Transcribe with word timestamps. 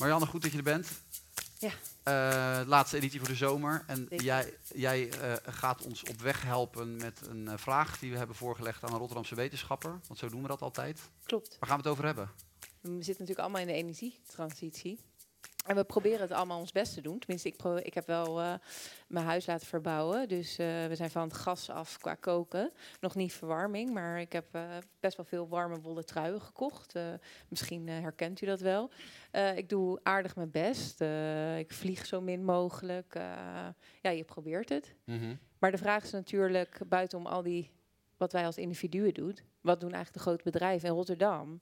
Marianne, 0.00 0.26
goed 0.26 0.42
dat 0.42 0.50
je 0.50 0.56
er 0.56 0.64
bent. 0.64 0.88
Ja. 1.58 1.72
Eh, 2.02 2.66
laatste 2.66 2.96
editie 2.96 3.18
voor 3.18 3.28
de 3.28 3.34
zomer. 3.34 3.84
En 3.86 3.96
Zeker. 3.96 4.22
jij, 4.22 4.54
jij 4.74 5.10
eh, 5.10 5.32
gaat 5.42 5.82
ons 5.82 6.02
op 6.02 6.20
weg 6.20 6.42
helpen 6.42 6.96
met 6.96 7.20
een 7.26 7.48
eh, 7.48 7.56
vraag 7.56 7.98
die 7.98 8.10
we 8.10 8.16
hebben 8.16 8.36
voorgelegd 8.36 8.84
aan 8.84 8.92
een 8.92 8.98
Rotterdamse 8.98 9.34
wetenschapper. 9.34 10.00
Want 10.06 10.18
zo 10.18 10.28
doen 10.28 10.42
we 10.42 10.48
dat 10.48 10.62
altijd. 10.62 11.00
Klopt. 11.24 11.56
Waar 11.60 11.68
gaan 11.68 11.78
we 11.78 11.82
het 11.82 11.92
over 11.92 12.04
hebben? 12.04 12.30
We 12.80 12.88
zitten 12.90 13.06
natuurlijk 13.06 13.38
allemaal 13.38 13.60
in 13.60 13.66
de 13.66 13.72
energietransitie. 13.72 15.00
En 15.66 15.76
we 15.76 15.84
proberen 15.84 16.20
het 16.20 16.30
allemaal 16.30 16.58
ons 16.58 16.72
best 16.72 16.94
te 16.94 17.00
doen. 17.00 17.18
Tenminste, 17.18 17.48
ik, 17.48 17.56
pro- 17.56 17.76
ik 17.76 17.94
heb 17.94 18.06
wel 18.06 18.40
eh, 18.40 18.54
mijn 19.08 19.26
huis 19.26 19.46
laten 19.46 19.66
verbouwen. 19.66 20.28
Dus 20.28 20.58
eh, 20.58 20.66
we 20.86 20.94
zijn 20.94 21.10
van 21.10 21.22
het 21.22 21.32
gas 21.32 21.70
af 21.70 21.98
qua 21.98 22.14
koken. 22.14 22.72
Nog 23.00 23.14
niet 23.14 23.32
verwarming, 23.32 23.90
maar 23.92 24.20
ik 24.20 24.32
heb 24.32 24.44
eh, 24.50 24.62
best 25.00 25.16
wel 25.16 25.26
veel 25.26 25.48
warme 25.48 25.80
wollen 25.80 26.06
truien 26.06 26.40
gekocht. 26.40 26.94
Misschien 27.48 27.88
herkent 27.88 28.40
u 28.40 28.46
dat 28.46 28.60
wel. 28.60 28.90
Ik 29.54 29.68
doe 29.68 30.00
aardig 30.02 30.36
mijn 30.36 30.50
best. 30.50 31.00
Ik 31.58 31.72
vlieg 31.72 32.06
zo 32.06 32.20
min 32.20 32.44
mogelijk. 32.44 33.14
Ja, 34.00 34.10
je 34.10 34.24
probeert 34.24 34.68
het. 34.68 34.94
Maar 35.58 35.70
de 35.70 35.78
vraag 35.78 36.04
is 36.04 36.10
natuurlijk, 36.10 36.80
buitenom 36.86 37.26
al 37.26 37.42
die, 37.42 37.70
wat 38.16 38.32
wij 38.32 38.46
als 38.46 38.56
individuen 38.56 39.14
doen, 39.14 39.38
wat 39.60 39.80
doen 39.80 39.92
eigenlijk 39.92 40.24
de 40.24 40.30
grote 40.30 40.50
bedrijven 40.50 40.88
in 40.88 40.94
Rotterdam? 40.94 41.60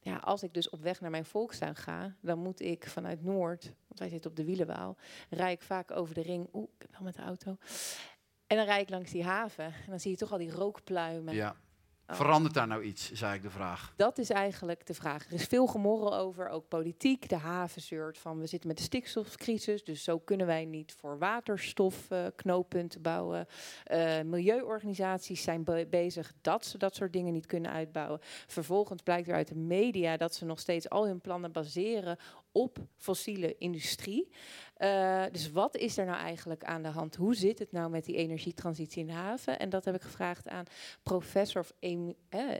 Ja, 0.00 0.16
als 0.16 0.42
ik 0.42 0.54
dus 0.54 0.70
op 0.70 0.82
weg 0.82 1.00
naar 1.00 1.10
mijn 1.10 1.24
volkstuin 1.24 1.76
ga, 1.76 2.16
dan 2.20 2.38
moet 2.38 2.60
ik 2.60 2.86
vanuit 2.86 3.24
Noord, 3.24 3.64
want 3.64 3.98
wij 3.98 4.08
zitten 4.08 4.30
op 4.30 4.36
de 4.36 4.44
Wielenwaal, 4.44 4.96
rij 5.30 5.52
ik 5.52 5.62
vaak 5.62 5.90
over 5.90 6.14
de 6.14 6.22
ring. 6.22 6.48
Oeh, 6.52 6.68
ik 6.72 6.78
ben 6.78 6.90
wel 6.90 7.02
met 7.02 7.14
de 7.14 7.22
auto. 7.22 7.56
En 8.46 8.56
dan 8.56 8.66
rijd 8.66 8.82
ik 8.82 8.90
langs 8.90 9.10
die 9.10 9.24
haven 9.24 9.64
en 9.64 9.88
dan 9.88 10.00
zie 10.00 10.10
je 10.10 10.16
toch 10.16 10.32
al 10.32 10.38
die 10.38 10.50
rookpluimen. 10.50 11.34
Ja. 11.34 11.56
Oh. 12.10 12.16
Verandert 12.16 12.54
daar 12.54 12.66
nou 12.66 12.82
iets, 12.82 13.10
is 13.10 13.22
eigenlijk 13.22 13.54
de 13.54 13.60
vraag. 13.60 13.92
Dat 13.96 14.18
is 14.18 14.30
eigenlijk 14.30 14.86
de 14.86 14.94
vraag. 14.94 15.26
Er 15.26 15.32
is 15.32 15.44
veel 15.44 15.66
gemorrel 15.66 16.16
over, 16.16 16.48
ook 16.48 16.68
politiek. 16.68 17.28
De 17.28 17.36
haven 17.36 17.82
zeurt 17.82 18.18
van 18.18 18.38
we 18.38 18.46
zitten 18.46 18.68
met 18.68 18.76
de 18.78 18.82
stikstofcrisis, 18.84 19.84
dus 19.84 20.02
zo 20.02 20.18
kunnen 20.18 20.46
wij 20.46 20.64
niet 20.64 20.94
voor 21.00 21.18
waterstof 21.18 22.10
eh, 22.10 22.26
knooppunten 22.36 23.02
bouwen. 23.02 23.46
Eh, 23.84 24.20
milieuorganisaties 24.22 25.42
zijn 25.42 25.64
be- 25.64 25.86
bezig 25.90 26.32
dat 26.40 26.64
ze 26.64 26.78
dat 26.78 26.94
soort 26.94 27.12
dingen 27.12 27.32
niet 27.32 27.46
kunnen 27.46 27.70
uitbouwen. 27.70 28.20
Vervolgens 28.46 29.02
blijkt 29.02 29.26
weer 29.26 29.36
uit 29.36 29.48
de 29.48 29.56
media 29.56 30.16
dat 30.16 30.34
ze 30.34 30.44
nog 30.44 30.60
steeds 30.60 30.88
al 30.88 31.06
hun 31.06 31.20
plannen 31.20 31.52
baseren 31.52 32.18
op 32.52 32.78
fossiele 32.96 33.54
industrie. 33.58 34.28
Eh, 34.74 35.24
dus 35.32 35.50
wat 35.50 35.76
is 35.76 35.98
er 35.98 36.04
nou 36.04 36.18
eigenlijk 36.18 36.64
aan 36.64 36.82
de 36.82 36.88
hand? 36.88 37.16
Hoe 37.16 37.34
zit 37.34 37.58
het 37.58 37.72
nou 37.72 37.90
met 37.90 38.04
die 38.04 38.16
energietransitie 38.16 39.02
in 39.02 39.10
haven? 39.10 39.58
En 39.58 39.68
dat 39.68 39.84
heb 39.84 39.94
ik 39.94 40.02
gevraagd 40.02 40.48
aan 40.48 40.64
professor 41.02 41.66
eh, 41.78 41.98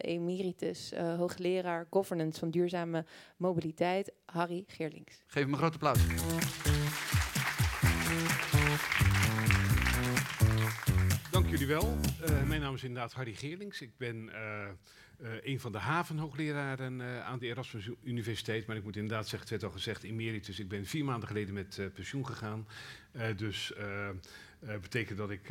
emeritus, 0.01 0.93
hoogleraar 0.95 1.87
governance 1.91 2.39
van 2.39 2.51
duurzame 2.51 3.05
mobiliteit, 3.37 4.13
Harry 4.27 4.65
Geerlings. 4.67 5.23
Geef 5.27 5.43
hem 5.43 5.53
een 5.53 5.59
groot 5.59 5.75
applaus. 5.75 5.99
Dank 11.49 11.61
jullie 11.61 11.75
wel. 11.75 11.97
Eh, 12.21 12.49
mijn 12.49 12.61
naam 12.61 12.75
is 12.75 12.83
inderdaad 12.83 13.13
Harry 13.13 13.35
Geerlings. 13.35 13.81
Ik 13.81 13.91
ben 13.97 14.33
eh, 14.33 14.69
een 15.43 15.61
van 15.61 15.73
de 15.73 15.79
havenhoogleraren 15.79 17.03
aan 17.25 17.39
de 17.39 17.47
Erasmus 17.47 17.91
Universiteit. 18.03 18.67
Maar 18.67 18.77
ik 18.77 18.83
moet 18.83 18.97
inderdaad 18.97 19.29
zeggen, 19.29 19.41
het 19.41 19.51
werd 19.51 19.65
al 19.65 19.71
gezegd, 19.79 20.03
emeritus. 20.03 20.61
Ik 20.61 20.69
ben 20.69 20.87
vier 20.87 21.05
maanden 21.05 21.29
geleden 21.29 21.55
met 21.55 21.81
pensioen 21.95 22.27
gegaan. 22.27 22.67
Dus 23.37 23.75
eh, 23.75 24.09
betekent 24.81 25.19
dat 25.19 25.31
ik 25.31 25.51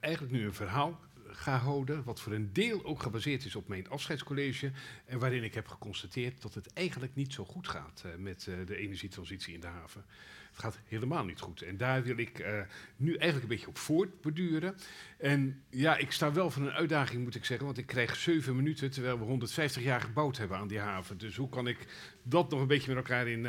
eigenlijk 0.00 0.32
nu 0.32 0.44
een 0.44 0.54
verhaal 0.54 1.00
ga 1.30 1.56
houden, 1.56 2.04
wat 2.04 2.20
voor 2.20 2.32
een 2.32 2.52
deel 2.52 2.84
ook 2.84 3.02
gebaseerd 3.02 3.44
is 3.44 3.54
op 3.54 3.68
mijn 3.68 3.88
afscheidscollege. 3.88 4.70
En 5.04 5.18
waarin 5.18 5.44
ik 5.44 5.54
heb 5.54 5.68
geconstateerd 5.68 6.42
dat 6.42 6.54
het 6.54 6.72
eigenlijk 6.72 7.14
niet 7.14 7.32
zo 7.32 7.44
goed 7.44 7.68
gaat 7.68 8.02
eh, 8.04 8.10
met 8.18 8.46
eh, 8.46 8.54
de 8.66 8.76
energietransitie 8.76 9.54
in 9.54 9.60
de 9.60 9.66
haven. 9.66 10.04
Het 10.50 10.58
gaat 10.58 10.78
helemaal 10.84 11.24
niet 11.24 11.40
goed. 11.40 11.62
En 11.62 11.76
daar 11.76 12.02
wil 12.02 12.18
ik 12.18 12.38
eh, 12.38 12.60
nu 12.96 13.10
eigenlijk 13.14 13.42
een 13.42 13.48
beetje 13.48 13.68
op 13.68 13.78
voortborduren. 13.78 14.76
En 15.18 15.62
ja, 15.70 15.96
ik 15.96 16.12
sta 16.12 16.32
wel 16.32 16.50
voor 16.50 16.62
een 16.62 16.72
uitdaging, 16.72 17.22
moet 17.22 17.34
ik 17.34 17.44
zeggen, 17.44 17.66
want 17.66 17.78
ik 17.78 17.86
krijg 17.86 18.16
zeven 18.16 18.56
minuten 18.56 18.90
terwijl 18.90 19.18
we 19.18 19.24
150 19.24 19.82
jaar 19.82 20.00
gebouwd 20.00 20.36
hebben 20.36 20.56
aan 20.56 20.68
die 20.68 20.78
haven. 20.78 21.18
Dus 21.18 21.36
hoe 21.36 21.48
kan 21.48 21.66
ik 21.66 21.78
dat 22.22 22.50
nog 22.50 22.60
een 22.60 22.66
beetje 22.66 22.94
met 22.94 22.96
elkaar 22.96 23.28
in, 23.28 23.46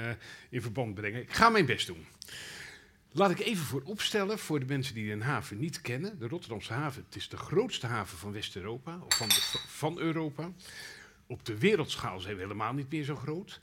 in 0.50 0.62
verband 0.62 0.94
brengen? 0.94 1.22
Ik 1.22 1.34
ga 1.34 1.50
mijn 1.50 1.66
best 1.66 1.88
doen. 1.88 2.06
Laat 3.12 3.32
ik 3.32 3.40
even 3.40 3.66
voor 3.66 3.82
opstellen 3.82 4.40
voor 4.40 4.60
de 4.60 4.66
mensen 4.66 4.94
die 4.94 5.12
een 5.12 5.22
haven 5.22 5.60
niet 5.60 5.82
kennen. 5.82 6.20
De 6.20 6.28
Rotterdamse 6.28 6.74
haven, 6.74 7.04
het 7.06 7.16
is 7.16 7.30
de 7.30 7.38
grootste 7.38 7.88
haven 7.88 8.18
van 8.18 8.32
West-Europa, 8.32 9.00
of 9.06 9.18
van, 9.18 9.30
van 9.68 10.00
Europa. 10.00 10.52
Op 11.28 11.46
de 11.46 11.58
wereldschaal 11.58 12.20
zijn 12.20 12.36
we 12.36 12.42
helemaal 12.42 12.74
niet 12.74 12.92
meer 12.92 13.04
zo 13.04 13.16
groot. 13.16 13.60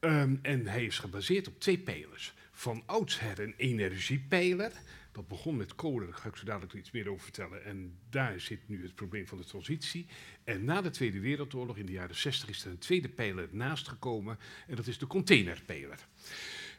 Ehm, 0.00 0.36
en 0.42 0.66
hij 0.66 0.84
is 0.84 0.98
gebaseerd 0.98 1.46
op 1.46 1.60
twee 1.60 1.78
pijlers. 1.78 2.34
Van 2.50 2.82
oudsher 2.86 3.40
een 3.40 3.54
energiepijler. 3.56 4.72
Dat 5.12 5.28
begon 5.28 5.56
met 5.56 5.74
kolen, 5.74 6.08
daar 6.08 6.18
ga 6.18 6.28
ik 6.28 6.36
zo 6.36 6.44
dadelijk 6.44 6.72
iets 6.72 6.90
meer 6.90 7.08
over 7.08 7.22
vertellen. 7.22 7.64
En 7.64 7.98
daar 8.10 8.40
zit 8.40 8.68
nu 8.68 8.82
het 8.82 8.94
probleem 8.94 9.26
van 9.26 9.38
de 9.38 9.44
transitie. 9.44 10.06
En 10.44 10.64
na 10.64 10.80
de 10.80 10.90
Tweede 10.90 11.20
Wereldoorlog, 11.20 11.76
in 11.76 11.86
de 11.86 11.92
jaren 11.92 12.16
60, 12.16 12.48
is 12.48 12.64
er 12.64 12.70
een 12.70 12.78
tweede 12.78 13.08
pijler 13.08 13.48
naast 13.50 13.88
gekomen. 13.88 14.38
En 14.66 14.76
dat 14.76 14.86
is 14.86 14.98
de 14.98 15.06
containerpijler. 15.06 15.98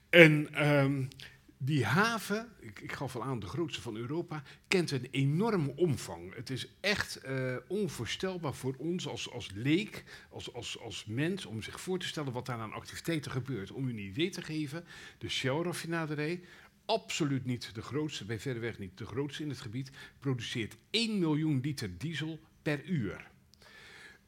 En 0.09 0.53
ehm, 0.53 1.03
die 1.61 1.85
haven, 1.85 2.49
ik, 2.59 2.79
ik 2.79 2.91
gaf 2.91 3.15
al 3.15 3.23
aan, 3.23 3.39
de 3.39 3.47
grootste 3.47 3.81
van 3.81 3.95
Europa, 3.95 4.43
kent 4.67 4.91
een 4.91 5.07
enorme 5.11 5.75
omvang. 5.75 6.35
Het 6.35 6.49
is 6.49 6.67
echt 6.79 7.15
eh, 7.15 7.55
onvoorstelbaar 7.67 8.53
voor 8.53 8.75
ons 8.77 9.07
als, 9.07 9.31
als 9.31 9.49
leek, 9.53 10.03
als, 10.29 10.53
als, 10.53 10.79
als 10.79 11.05
mens, 11.05 11.45
om 11.45 11.61
zich 11.61 11.81
voor 11.81 11.99
te 11.99 12.07
stellen 12.07 12.33
wat 12.33 12.45
daar 12.45 12.59
aan 12.59 12.73
activiteiten 12.73 13.31
gebeurt. 13.31 13.71
Om 13.71 13.87
u 13.87 13.89
een 13.89 13.99
idee 13.99 14.29
te 14.29 14.41
geven, 14.41 14.85
de 15.17 15.29
Shell-raffinaderij, 15.29 16.41
absoluut 16.85 17.45
niet 17.45 17.75
de 17.75 17.81
grootste, 17.81 18.25
bij 18.25 18.39
verreweg 18.39 18.79
niet 18.79 18.97
de 18.97 19.05
grootste 19.05 19.43
in 19.43 19.49
het 19.49 19.61
gebied, 19.61 19.91
produceert 20.19 20.77
1 20.89 21.19
miljoen 21.19 21.59
liter 21.59 21.97
diesel 21.97 22.39
per 22.61 22.85
uur. 22.85 23.28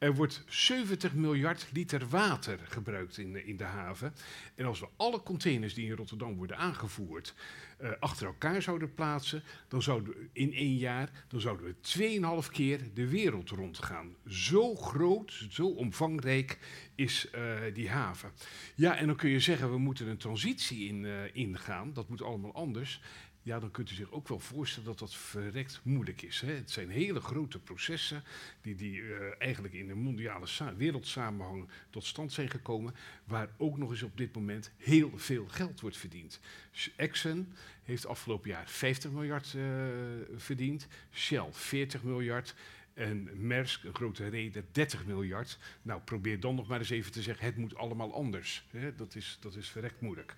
Er 0.02 0.16
wordt 0.16 0.44
70 0.48 1.14
miljard 1.14 1.68
liter 1.74 2.08
water 2.08 2.60
gebruikt 2.64 3.18
in, 3.18 3.34
de- 3.34 3.46
in 3.46 3.58
de 3.58 3.64
haven. 3.64 4.14
En 4.56 4.66
als 4.66 4.80
we 4.80 4.88
alle 4.98 5.24
containers 5.24 5.74
die 5.74 5.86
in 5.86 5.96
Rotterdam 5.96 6.36
worden 6.36 6.58
aangevoerd 6.58 7.34
eh, 7.78 7.90
achter 8.00 8.26
elkaar 8.26 8.62
zouden 8.62 8.94
plaatsen, 8.94 9.44
dan 9.68 9.82
zouden 9.82 10.14
we 10.14 10.30
in 10.34 10.54
één 10.54 10.76
jaar, 10.78 11.10
dan 11.28 11.42
zouden 11.42 11.66
we 11.66 12.42
2,5 12.46 12.52
keer 12.52 12.80
de 12.94 13.08
wereld 13.08 13.50
rondgaan. 13.50 14.16
Zo 14.28 14.76
groot, 14.76 15.46
zo 15.50 15.68
omvangrijk 15.68 16.60
is 16.96 17.30
eh, 17.30 17.56
die 17.74 17.90
haven. 17.90 18.32
Ja, 18.76 18.96
en 18.98 19.08
dan 19.08 19.16
kun 19.16 19.30
je 19.30 19.40
zeggen, 19.40 19.72
we 19.72 19.78
moeten 19.78 20.08
een 20.08 20.18
transitie 20.18 20.88
in, 20.88 21.06
eh, 21.06 21.12
ingaan. 21.36 21.94
Dat 21.94 22.10
moet 22.10 22.22
allemaal 22.22 22.54
anders. 22.54 23.02
Ja, 23.44 23.60
dan 23.60 23.72
kunt 23.72 23.92
u 23.92 23.94
zich 23.96 24.12
ook 24.12 24.28
wel 24.28 24.40
voorstellen 24.40 24.88
dat 24.88 25.00
dat 25.00 25.16
verrekt 25.16 25.80
moeilijk 25.84 26.22
is. 26.22 26.42
Hè? 26.42 26.54
Het 26.54 26.72
zijn 26.72 26.90
hele 26.90 27.20
grote 27.20 27.60
processen 27.60 28.24
die, 28.62 28.76
die 28.76 29.02
eh, 29.02 29.32
eigenlijk 29.38 29.74
in 29.74 29.88
de 29.88 29.96
mondiale 29.96 30.48
sa- 30.48 30.76
wereldsamenhang 30.76 31.70
tot 31.90 32.06
stand 32.06 32.34
zijn 32.34 32.50
gekomen, 32.50 32.96
waar 33.24 33.50
ook 33.58 33.78
nog 33.78 33.90
eens 33.90 34.04
op 34.04 34.18
dit 34.18 34.36
moment 34.36 34.72
heel 34.78 35.12
veel 35.16 35.48
geld 35.48 35.82
wordt 35.82 35.98
verdiend. 35.98 36.40
Exxon 36.96 37.54
heeft 37.84 38.06
afgelopen 38.06 38.50
jaar 38.50 38.70
50 38.70 39.12
miljard 39.12 39.54
eh, 39.54 39.64
verdiend, 40.36 40.88
Shell 41.14 41.48
40 41.52 42.04
miljard. 42.04 42.56
En 42.94 43.48
Maersk, 43.48 43.84
een 43.84 43.96
grote 43.96 44.28
reden, 44.28 44.66
30 44.72 45.06
miljard. 45.06 45.58
Nou, 45.82 46.02
probeer 46.02 46.40
dan 46.40 46.56
nog 46.56 46.68
maar 46.68 46.80
eens 46.80 46.90
even 46.90 47.12
te 47.12 47.22
zeggen, 47.22 47.46
het 47.46 47.58
moet 47.58 47.76
allemaal 47.76 48.14
anders. 48.14 48.66
Hè? 48.72 48.96
Dat, 48.96 49.16
is, 49.16 49.38
dat 49.40 49.56
is 49.56 49.70
verrekt 49.70 50.02
moeilijk. 50.02 50.36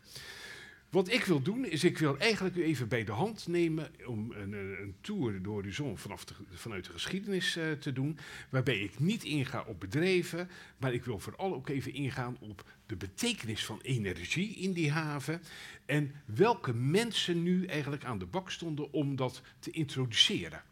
Wat 0.93 1.11
ik 1.11 1.23
wil 1.23 1.41
doen, 1.41 1.65
is 1.65 1.83
ik 1.83 1.97
wil 1.97 2.17
eigenlijk 2.17 2.55
u 2.55 2.63
even 2.63 2.87
bij 2.87 3.03
de 3.03 3.11
hand 3.11 3.47
nemen 3.47 3.91
om 4.05 4.31
een, 4.31 4.53
een 4.53 4.95
tour 5.01 5.41
door 5.41 5.53
horizon 5.53 5.97
vanaf 5.97 6.25
de, 6.25 6.33
vanuit 6.51 6.85
de 6.85 6.91
geschiedenis 6.91 7.55
eh, 7.55 7.71
te 7.71 7.93
doen. 7.93 8.17
Waarbij 8.49 8.79
ik 8.79 8.99
niet 8.99 9.23
inga 9.23 9.63
op 9.67 9.79
bedrijven, 9.79 10.49
maar 10.77 10.93
ik 10.93 11.05
wil 11.05 11.19
vooral 11.19 11.53
ook 11.53 11.69
even 11.69 11.93
ingaan 11.93 12.37
op 12.39 12.65
de 12.85 12.95
betekenis 12.95 13.65
van 13.65 13.79
energie 13.81 14.55
in 14.55 14.73
die 14.73 14.91
haven. 14.91 15.41
En 15.85 16.11
welke 16.25 16.73
mensen 16.73 17.43
nu 17.43 17.65
eigenlijk 17.65 18.05
aan 18.05 18.19
de 18.19 18.25
bak 18.25 18.51
stonden 18.51 18.93
om 18.93 19.15
dat 19.15 19.41
te 19.59 19.71
introduceren. 19.71 20.63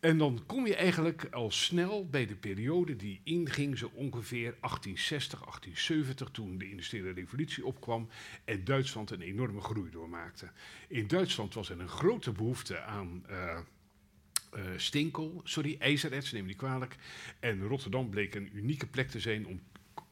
En 0.00 0.18
dan 0.18 0.42
kom 0.46 0.66
je 0.66 0.76
eigenlijk 0.76 1.28
al 1.30 1.50
snel 1.50 2.06
bij 2.08 2.26
de 2.26 2.34
periode 2.34 2.96
die 2.96 3.20
inging, 3.24 3.78
zo 3.78 3.90
ongeveer 3.94 4.54
1860, 4.60 5.38
1870, 5.38 6.28
toen 6.30 6.58
de 6.58 6.70
industriële 6.70 7.12
revolutie 7.12 7.66
opkwam 7.66 8.08
en 8.44 8.64
Duitsland 8.64 9.10
een 9.10 9.20
enorme 9.20 9.60
groei 9.60 9.90
doormaakte. 9.90 10.50
In 10.88 11.06
Duitsland 11.06 11.54
was 11.54 11.70
er 11.70 11.80
een 11.80 11.88
grote 11.88 12.32
behoefte 12.32 12.80
aan 12.80 13.24
eh, 13.26 13.58
eh, 14.52 14.64
steenkool, 14.76 15.40
sorry, 15.44 15.76
ijzererts, 15.78 16.32
neem 16.32 16.46
niet 16.46 16.56
kwalijk. 16.56 16.96
En 17.40 17.62
Rotterdam 17.62 18.10
bleek 18.10 18.34
een 18.34 18.50
unieke 18.52 18.86
plek 18.86 19.08
te 19.08 19.20
zijn 19.20 19.46
om 19.46 19.60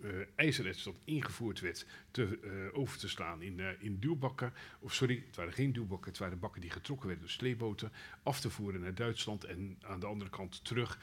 uh, 0.01 0.85
dat 0.85 1.01
ingevoerd 1.05 1.61
werd 1.61 1.87
te, 2.11 2.39
uh, 2.45 2.79
over 2.79 2.99
te 2.99 3.09
slaan 3.09 3.43
in, 3.43 3.59
uh, 3.59 3.69
in 3.79 3.99
duwbakken. 3.99 4.53
Of 4.81 4.95
sorry, 4.95 5.23
het 5.27 5.37
waren 5.37 5.53
geen 5.53 5.73
duwbakken, 5.73 6.11
het 6.11 6.19
waren 6.19 6.39
bakken 6.39 6.61
die 6.61 6.71
getrokken 6.71 7.07
werden 7.07 7.25
door 7.25 7.35
sleeboten. 7.35 7.93
Af 8.23 8.41
te 8.41 8.51
voeren 8.51 8.81
naar 8.81 8.95
Duitsland 8.95 9.45
en 9.45 9.79
aan 9.83 10.01
de 10.01 10.07
andere 10.07 10.31
kant 10.31 10.65
terug. 10.65 10.99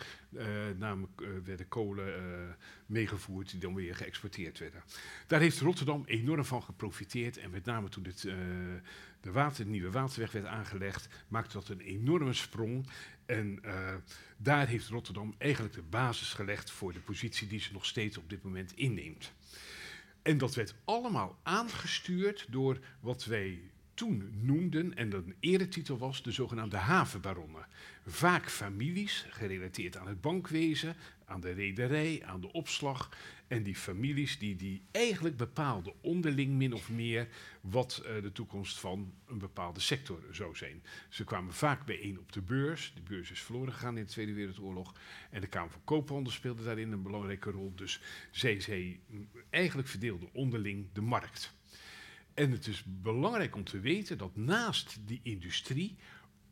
namelijk 0.78 1.22
werden 1.44 1.68
kolen 1.68 2.58
meegevoerd 2.86 3.52
die 3.52 3.60
dan 3.60 3.76
weer 3.76 3.96
geëxporteerd 3.96 4.60
werden. 4.60 4.84
Daar 5.28 5.40
heeft 5.40 5.60
Rotterdam 5.60 6.04
enorm 6.06 6.46
van 6.46 6.64
geprofiteerd. 6.64 7.38
En 7.38 7.50
met 7.50 7.66
name 7.66 7.90
toen 7.90 8.04
de, 8.04 8.82
de 9.22 9.66
nieuwe 9.66 9.92
waterweg 9.92 10.32
werd 10.32 10.46
aangelegd, 10.46 11.08
maakte 11.28 11.54
dat 11.54 11.70
een 11.70 11.82
enorme 11.82 12.34
sprong. 12.34 12.88
En 13.26 13.62
daar 14.38 14.68
heeft 14.68 14.88
Rotterdam 14.88 15.36
eigenlijk 15.38 15.74
de 15.74 15.82
basis 15.82 16.34
gelegd 16.34 16.72
voor 16.72 16.94
de 16.94 17.00
positie 17.00 17.48
die 17.48 17.60
ze 17.60 17.74
nog 17.74 17.86
steeds 17.86 18.18
op 18.18 18.30
dit 18.30 18.44
moment 18.44 18.74
inneemt. 18.84 19.32
En 20.22 20.38
dat 20.38 20.56
werd 20.56 20.76
allemaal 20.86 21.40
aangestuurd 21.44 22.46
door 22.50 22.80
wat 23.00 23.26
wij 23.26 23.60
toen 23.94 24.30
noemden, 24.42 24.96
en 24.96 25.10
dat 25.10 25.26
een 25.26 25.36
eretitel 25.40 25.98
was, 25.98 26.24
de 26.24 26.32
zogenaamde 26.32 26.78
havenbaronnen. 26.78 27.66
Vaak 28.06 28.50
families, 28.50 29.26
gerelateerd 29.30 29.98
aan 29.98 30.08
het 30.08 30.22
bankwezen, 30.22 30.96
aan 31.26 31.42
de 31.42 31.52
rederij, 31.52 32.22
aan 32.26 32.42
de 32.42 32.52
opslag. 32.52 33.10
En 33.48 33.64
die 33.64 33.76
families 33.76 34.40
die, 34.40 34.56
die 34.56 34.82
eigenlijk 34.92 35.38
bepaalden 35.38 35.94
onderling 36.02 36.52
min 36.52 36.74
of 36.74 36.90
meer 36.90 37.28
wat 37.62 38.04
uh, 38.06 38.22
de 38.22 38.32
toekomst 38.32 38.80
van 38.80 39.14
een 39.28 39.38
bepaalde 39.38 39.80
sector 39.80 40.24
zou 40.32 40.56
zijn. 40.56 40.84
Ze 41.10 41.24
kwamen 41.24 41.54
vaak 41.54 41.86
bijeen 41.86 42.20
op 42.20 42.32
de 42.32 42.42
beurs. 42.42 42.92
De 42.96 43.02
beurs 43.02 43.32
is 43.32 43.42
verloren 43.42 43.74
gegaan 43.74 43.98
in 43.98 44.04
de 44.04 44.12
Tweede 44.12 44.34
Wereldoorlog. 44.34 44.94
En 45.30 45.42
de 45.42 45.48
Kamer 45.48 45.72
van 45.72 45.84
Koophandel 45.84 46.32
speelde 46.32 46.64
daarin 46.64 46.92
een 46.92 47.04
belangrijke 47.04 47.52
rol. 47.52 47.74
Dus 47.76 48.02
zij, 48.32 48.60
zij 48.60 49.00
eigenlijk 49.50 49.88
verdeelden 49.88 50.30
onderling 50.34 50.88
de 50.94 51.02
markt. 51.02 51.54
En 52.34 52.52
het 52.52 52.68
is 52.68 52.84
belangrijk 52.86 53.56
om 53.56 53.64
te 53.64 53.80
weten 53.80 54.18
dat 54.18 54.36
naast 54.36 55.00
die 55.06 55.20
industrie 55.24 55.98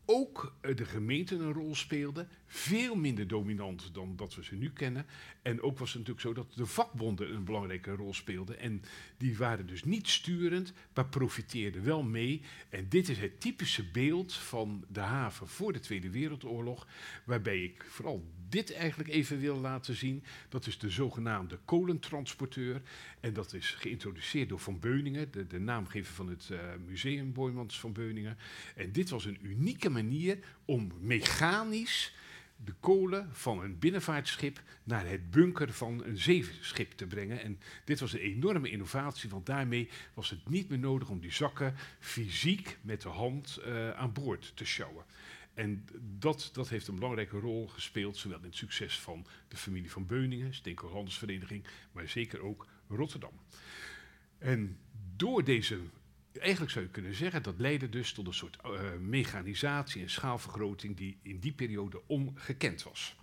ook 0.05 0.55
eh, 0.61 0.75
de 0.75 0.85
gemeente 0.85 1.35
een 1.35 1.53
rol 1.53 1.75
speelde. 1.75 2.27
Veel 2.45 2.95
minder 2.95 3.27
dominant 3.27 3.93
dan 3.93 4.15
dat 4.15 4.35
we 4.35 4.43
ze 4.43 4.55
nu 4.55 4.69
kennen. 4.69 5.05
En 5.41 5.61
ook 5.61 5.79
was 5.79 5.93
het 5.93 5.97
natuurlijk 5.97 6.27
zo 6.27 6.33
dat 6.33 6.53
de 6.55 6.65
vakbonden 6.65 7.33
een 7.33 7.43
belangrijke 7.43 7.91
rol 7.91 8.13
speelden. 8.13 8.59
En 8.59 8.81
die 9.17 9.37
waren 9.37 9.67
dus 9.67 9.83
niet 9.83 10.07
sturend, 10.07 10.73
maar 10.93 11.07
profiteerden 11.07 11.83
wel 11.83 12.03
mee. 12.03 12.41
En 12.69 12.89
dit 12.89 13.09
is 13.09 13.17
het 13.17 13.41
typische 13.41 13.91
beeld 13.91 14.33
van 14.33 14.85
de 14.87 14.99
haven 14.99 15.47
voor 15.47 15.73
de 15.73 15.79
Tweede 15.79 16.09
Wereldoorlog. 16.09 16.87
Waarbij 17.25 17.63
ik 17.63 17.85
vooral 17.89 18.25
dit 18.51 18.73
eigenlijk 18.73 19.09
even 19.09 19.39
wil 19.39 19.57
laten 19.57 19.95
zien. 19.95 20.23
Dat 20.49 20.67
is 20.67 20.77
de 20.77 20.89
zogenaamde 20.89 21.59
kolentransporteur. 21.65 22.81
En 23.19 23.33
dat 23.33 23.53
is 23.53 23.69
geïntroduceerd 23.69 24.49
door 24.49 24.59
Van 24.59 24.79
Beuningen, 24.79 25.31
de, 25.31 25.47
de 25.47 25.59
naamgever 25.59 26.13
van 26.13 26.27
het 26.27 26.49
uh, 26.51 26.59
museum 26.85 27.33
Boymans 27.33 27.79
van 27.79 27.93
Beuningen. 27.93 28.37
En 28.75 28.91
dit 28.91 29.09
was 29.09 29.25
een 29.25 29.39
unieke 29.41 29.89
manier 29.89 30.37
om 30.65 30.91
mechanisch 30.99 32.13
de 32.65 32.73
kolen 32.79 33.29
van 33.31 33.63
een 33.63 33.79
binnenvaartschip 33.79 34.61
naar 34.83 35.07
het 35.07 35.31
bunker 35.31 35.73
van 35.73 36.03
een 36.03 36.17
zeeschip 36.17 36.91
te 36.91 37.05
brengen. 37.05 37.41
En 37.41 37.59
dit 37.85 37.99
was 37.99 38.13
een 38.13 38.19
enorme 38.19 38.69
innovatie, 38.69 39.29
want 39.29 39.45
daarmee 39.45 39.89
was 40.13 40.29
het 40.29 40.49
niet 40.49 40.69
meer 40.69 40.79
nodig 40.79 41.09
om 41.09 41.19
die 41.19 41.31
zakken 41.31 41.75
fysiek 41.99 42.77
met 42.81 43.01
de 43.01 43.09
hand 43.09 43.59
uh, 43.65 43.91
aan 43.91 44.13
boord 44.13 44.51
te 44.55 44.65
sjouwen. 44.65 45.05
En 45.53 45.85
dat, 46.01 46.49
dat 46.53 46.69
heeft 46.69 46.87
een 46.87 46.95
belangrijke 46.95 47.39
rol 47.39 47.67
gespeeld, 47.67 48.17
zowel 48.17 48.37
in 48.37 48.43
het 48.43 48.55
succes 48.55 48.99
van 48.99 49.25
de 49.47 49.57
familie 49.57 49.91
van 49.91 50.05
Beuningen, 50.05 50.53
Steenkool 50.53 51.07
maar 51.91 52.09
zeker 52.09 52.41
ook 52.41 52.67
Rotterdam. 52.87 53.33
En 54.37 54.77
door 55.15 55.43
deze, 55.43 55.79
eigenlijk 56.33 56.71
zou 56.71 56.85
je 56.85 56.91
kunnen 56.91 57.15
zeggen, 57.15 57.43
dat 57.43 57.59
leidde 57.59 57.89
dus 57.89 58.13
tot 58.13 58.27
een 58.27 58.33
soort 58.33 58.57
uh, 58.65 58.79
mechanisatie 58.99 60.01
en 60.01 60.09
schaalvergroting 60.09 60.97
die 60.97 61.19
in 61.21 61.39
die 61.39 61.53
periode 61.53 62.01
ongekend 62.07 62.83
was. 62.83 63.15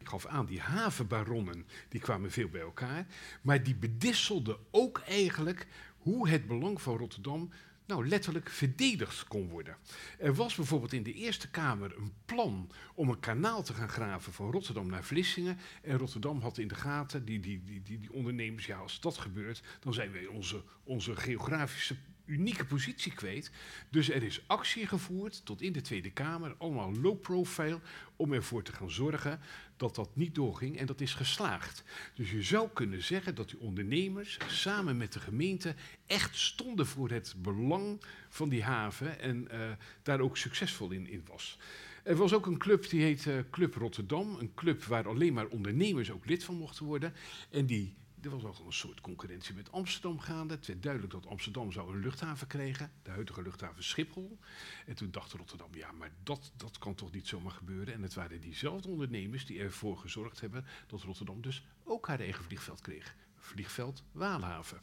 Ik 0.00 0.08
gaf 0.08 0.26
aan, 0.26 0.46
die 0.46 0.60
havenbaronnen 0.60 1.66
die 1.88 2.00
kwamen 2.00 2.30
veel 2.30 2.48
bij 2.48 2.60
elkaar, 2.60 3.06
maar 3.42 3.62
die 3.62 3.74
bedisselden 3.74 4.58
ook 4.70 4.98
eigenlijk 4.98 5.66
hoe 5.98 6.28
het 6.28 6.46
belang 6.46 6.82
van 6.82 6.96
Rotterdam 6.96 7.50
nou, 7.90 8.08
letterlijk 8.08 8.48
verdedigd 8.48 9.24
kon 9.24 9.48
worden. 9.48 9.76
Er 10.18 10.34
was 10.34 10.54
bijvoorbeeld 10.54 10.92
in 10.92 11.02
de 11.02 11.12
Eerste 11.12 11.50
Kamer 11.50 11.96
een 11.96 12.12
plan 12.24 12.70
om 12.94 13.08
een 13.08 13.20
kanaal 13.20 13.62
te 13.62 13.74
gaan 13.74 13.88
graven 13.88 14.32
van 14.32 14.50
Rotterdam 14.50 14.86
naar 14.86 15.04
Vlissingen. 15.04 15.58
En 15.82 15.98
Rotterdam 15.98 16.40
had 16.40 16.58
in 16.58 16.68
de 16.68 16.74
gaten, 16.74 17.24
die, 17.24 17.40
die, 17.40 17.64
die, 17.64 17.82
die, 17.82 17.98
die 17.98 18.12
ondernemers, 18.12 18.66
ja, 18.66 18.78
als 18.78 19.00
dat 19.00 19.18
gebeurt, 19.18 19.62
dan 19.80 19.94
zijn 19.94 20.12
wij 20.12 20.26
onze, 20.26 20.62
onze 20.84 21.16
geografische 21.16 21.96
unieke 22.30 22.64
positie 22.64 23.12
kwijt. 23.12 23.50
Dus 23.88 24.10
er 24.10 24.22
is 24.22 24.42
actie 24.46 24.86
gevoerd 24.86 25.44
tot 25.44 25.62
in 25.62 25.72
de 25.72 25.80
Tweede 25.80 26.10
Kamer, 26.10 26.54
allemaal 26.58 26.92
low 26.92 27.20
profile, 27.20 27.80
om 28.16 28.32
ervoor 28.32 28.62
te 28.62 28.72
gaan 28.72 28.90
zorgen 28.90 29.40
dat 29.76 29.94
dat 29.94 30.16
niet 30.16 30.34
doorging 30.34 30.78
en 30.78 30.86
dat 30.86 31.00
is 31.00 31.14
geslaagd. 31.14 31.84
Dus 32.14 32.30
je 32.30 32.42
zou 32.42 32.68
kunnen 32.72 33.02
zeggen 33.02 33.34
dat 33.34 33.48
die 33.50 33.60
ondernemers 33.60 34.38
samen 34.46 34.96
met 34.96 35.12
de 35.12 35.20
gemeente 35.20 35.74
echt 36.06 36.36
stonden 36.36 36.86
voor 36.86 37.10
het 37.10 37.34
belang 37.38 38.02
van 38.28 38.48
die 38.48 38.62
haven 38.62 39.20
en 39.20 39.48
uh, 39.52 39.70
daar 40.02 40.20
ook 40.20 40.36
succesvol 40.36 40.90
in, 40.90 41.06
in 41.06 41.24
was. 41.26 41.58
Er 42.02 42.16
was 42.16 42.32
ook 42.32 42.46
een 42.46 42.58
club 42.58 42.88
die 42.88 43.02
heet 43.02 43.24
uh, 43.24 43.34
Club 43.50 43.74
Rotterdam. 43.74 44.36
Een 44.38 44.54
club 44.54 44.84
waar 44.84 45.08
alleen 45.08 45.32
maar 45.32 45.46
ondernemers 45.46 46.10
ook 46.10 46.26
lid 46.26 46.44
van 46.44 46.54
mochten 46.54 46.84
worden. 46.84 47.14
En 47.50 47.66
die 47.66 47.94
er 48.22 48.30
was 48.30 48.44
ook 48.44 48.66
een 48.66 48.72
soort 48.72 49.00
concurrentie 49.00 49.54
met 49.54 49.72
Amsterdam 49.72 50.20
gaande. 50.20 50.54
Het 50.54 50.66
werd 50.66 50.82
duidelijk 50.82 51.12
dat 51.12 51.26
Amsterdam 51.26 51.72
zou 51.72 51.94
een 51.94 52.00
luchthaven 52.00 52.46
krijgen, 52.46 52.92
de 53.02 53.10
huidige 53.10 53.42
luchthaven 53.42 53.84
Schiphol. 53.84 54.38
En 54.86 54.94
toen 54.94 55.10
dacht 55.10 55.32
Rotterdam, 55.32 55.74
ja, 55.74 55.92
maar 55.92 56.12
dat, 56.22 56.52
dat 56.56 56.78
kan 56.78 56.94
toch 56.94 57.12
niet 57.12 57.28
zomaar 57.28 57.52
gebeuren. 57.52 57.94
En 57.94 58.02
het 58.02 58.14
waren 58.14 58.40
diezelfde 58.40 58.88
ondernemers 58.88 59.46
die 59.46 59.60
ervoor 59.60 59.96
gezorgd 59.98 60.40
hebben 60.40 60.64
dat 60.86 61.02
Rotterdam 61.02 61.40
dus 61.40 61.64
ook 61.84 62.06
haar 62.06 62.20
eigen 62.20 62.44
vliegveld 62.44 62.80
kreeg. 62.80 63.14
Vliegveld 63.36 64.02
Waalhaven. 64.12 64.80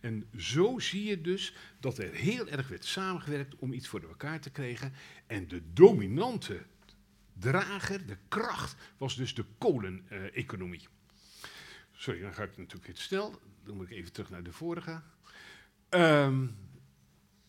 En 0.00 0.28
zo 0.36 0.78
zie 0.78 1.04
je 1.04 1.20
dus 1.20 1.54
dat 1.80 1.98
er 1.98 2.12
heel 2.12 2.48
erg 2.48 2.68
werd 2.68 2.84
samengewerkt 2.84 3.56
om 3.56 3.72
iets 3.72 3.88
voor 3.88 4.02
elkaar 4.02 4.40
te 4.40 4.50
krijgen. 4.50 4.92
En 5.26 5.48
de 5.48 5.72
dominante 5.72 6.66
drager, 7.32 8.06
de 8.06 8.16
kracht, 8.28 8.76
was 8.96 9.16
dus 9.16 9.34
de 9.34 9.44
koleneconomie. 9.58 10.88
Sorry, 12.00 12.20
dan 12.20 12.34
ga 12.34 12.42
ik 12.42 12.56
natuurlijk 12.56 12.88
iets 12.88 13.02
snel. 13.02 13.40
Dan 13.64 13.76
moet 13.76 13.90
ik 13.90 13.96
even 13.96 14.12
terug 14.12 14.30
naar 14.30 14.42
de 14.42 14.52
vorige. 14.52 15.02
Um, 15.90 16.56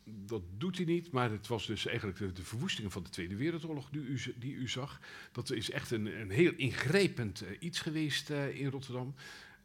dat 0.03 0.41
doet 0.57 0.77
hij 0.77 0.85
niet, 0.85 1.11
maar 1.11 1.31
het 1.31 1.47
was 1.47 1.65
dus 1.65 1.85
eigenlijk 1.85 2.17
de, 2.17 2.31
de 2.31 2.43
verwoestingen 2.43 2.91
van 2.91 3.03
de 3.03 3.09
Tweede 3.09 3.35
Wereldoorlog 3.35 3.89
die 3.89 4.01
u, 4.01 4.19
die 4.37 4.53
u 4.53 4.67
zag. 4.69 4.99
Dat 5.31 5.51
is 5.51 5.69
echt 5.69 5.91
een, 5.91 6.19
een 6.19 6.29
heel 6.29 6.53
ingrijpend 6.55 7.43
uh, 7.43 7.49
iets 7.59 7.79
geweest 7.79 8.29
uh, 8.29 8.59
in 8.59 8.69
Rotterdam. 8.69 9.15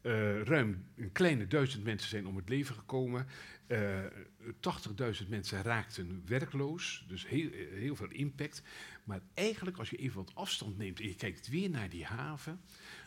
Uh, 0.05 0.41
ruim 0.41 0.85
een 0.95 1.11
kleine 1.11 1.47
duizend 1.47 1.83
mensen 1.83 2.09
zijn 2.09 2.27
om 2.27 2.35
het 2.35 2.49
leven 2.49 2.75
gekomen. 2.75 3.27
80.000 3.67 5.27
mensen 5.27 5.61
raakten 5.61 6.23
werkloos, 6.25 7.05
dus 7.07 7.27
heel, 7.27 7.49
heel 7.51 7.95
veel 7.95 8.09
impact. 8.09 8.63
Maar 9.03 9.21
eigenlijk, 9.33 9.77
als 9.77 9.89
je 9.89 9.97
even 9.97 10.15
wat 10.15 10.35
afstand 10.35 10.77
neemt 10.77 10.99
en 10.99 11.07
je 11.07 11.15
kijkt 11.15 11.47
weer 11.47 11.69
naar 11.69 11.89
die 11.89 12.05
haven, 12.05 12.61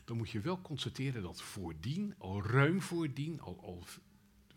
dan 0.05 0.17
moet 0.17 0.31
je 0.31 0.41
wel 0.41 0.61
constateren 0.61 1.23
dat 1.23 1.43
voordien, 1.43 2.15
al 2.19 2.43
ruim 2.43 2.83
voordien, 2.83 3.41
al, 3.41 3.61
al 3.63 3.85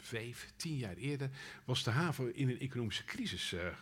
vijf, 0.01 0.53
tien 0.55 0.77
jaar 0.77 0.95
eerder, 0.95 1.29
was 1.65 1.83
de 1.83 1.89
haven 1.89 2.35
in 2.35 2.49
een 2.49 2.59
economische 2.59 3.03
crisis 3.03 3.53
uh, 3.53 3.61
uh, 3.61 3.73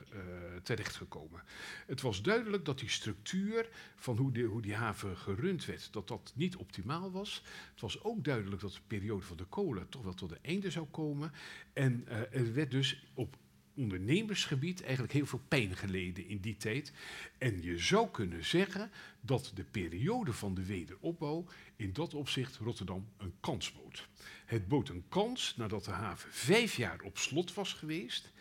terechtgekomen. 0.63 1.43
Het 1.87 2.01
was 2.01 2.21
duidelijk 2.21 2.65
dat 2.65 2.79
die 2.79 2.89
structuur 2.89 3.69
van 3.95 4.17
hoe, 4.17 4.31
de, 4.31 4.41
hoe 4.41 4.61
die 4.61 4.75
haven 4.75 5.17
gerund 5.17 5.65
werd, 5.65 5.93
dat 5.93 6.07
dat 6.07 6.33
niet 6.35 6.55
optimaal 6.55 7.11
was. 7.11 7.43
Het 7.71 7.81
was 7.81 8.03
ook 8.03 8.23
duidelijk 8.23 8.61
dat 8.61 8.73
de 8.73 8.79
periode 8.87 9.25
van 9.25 9.37
de 9.37 9.45
kolen 9.45 9.89
toch 9.89 10.03
wel 10.03 10.13
tot 10.13 10.31
een 10.31 10.37
einde 10.41 10.71
zou 10.71 10.85
komen. 10.85 11.31
En 11.73 12.05
uh, 12.07 12.35
er 12.35 12.53
werd 12.53 12.71
dus 12.71 13.03
op 13.13 13.37
ondernemersgebied 13.79 14.83
eigenlijk 14.83 15.13
heel 15.13 15.25
veel 15.25 15.41
pijn 15.47 15.75
geleden 15.75 16.27
in 16.27 16.39
die 16.39 16.57
tijd. 16.57 16.91
En 17.37 17.61
je 17.61 17.77
zou 17.77 18.09
kunnen 18.11 18.45
zeggen 18.45 18.91
dat 19.21 19.51
de 19.55 19.63
periode 19.63 20.33
van 20.33 20.53
de 20.53 20.65
wederopbouw 20.65 21.45
in 21.75 21.93
dat 21.93 22.13
opzicht 22.13 22.57
Rotterdam 22.57 23.07
een 23.17 23.33
kans 23.39 23.73
bood. 23.73 24.07
Het 24.45 24.67
bood 24.67 24.89
een 24.89 25.03
kans 25.09 25.55
nadat 25.57 25.85
de 25.85 25.91
haven 25.91 26.31
vijf 26.31 26.75
jaar 26.75 27.01
op 27.01 27.17
slot 27.17 27.53
was 27.53 27.73
geweest 27.73 28.31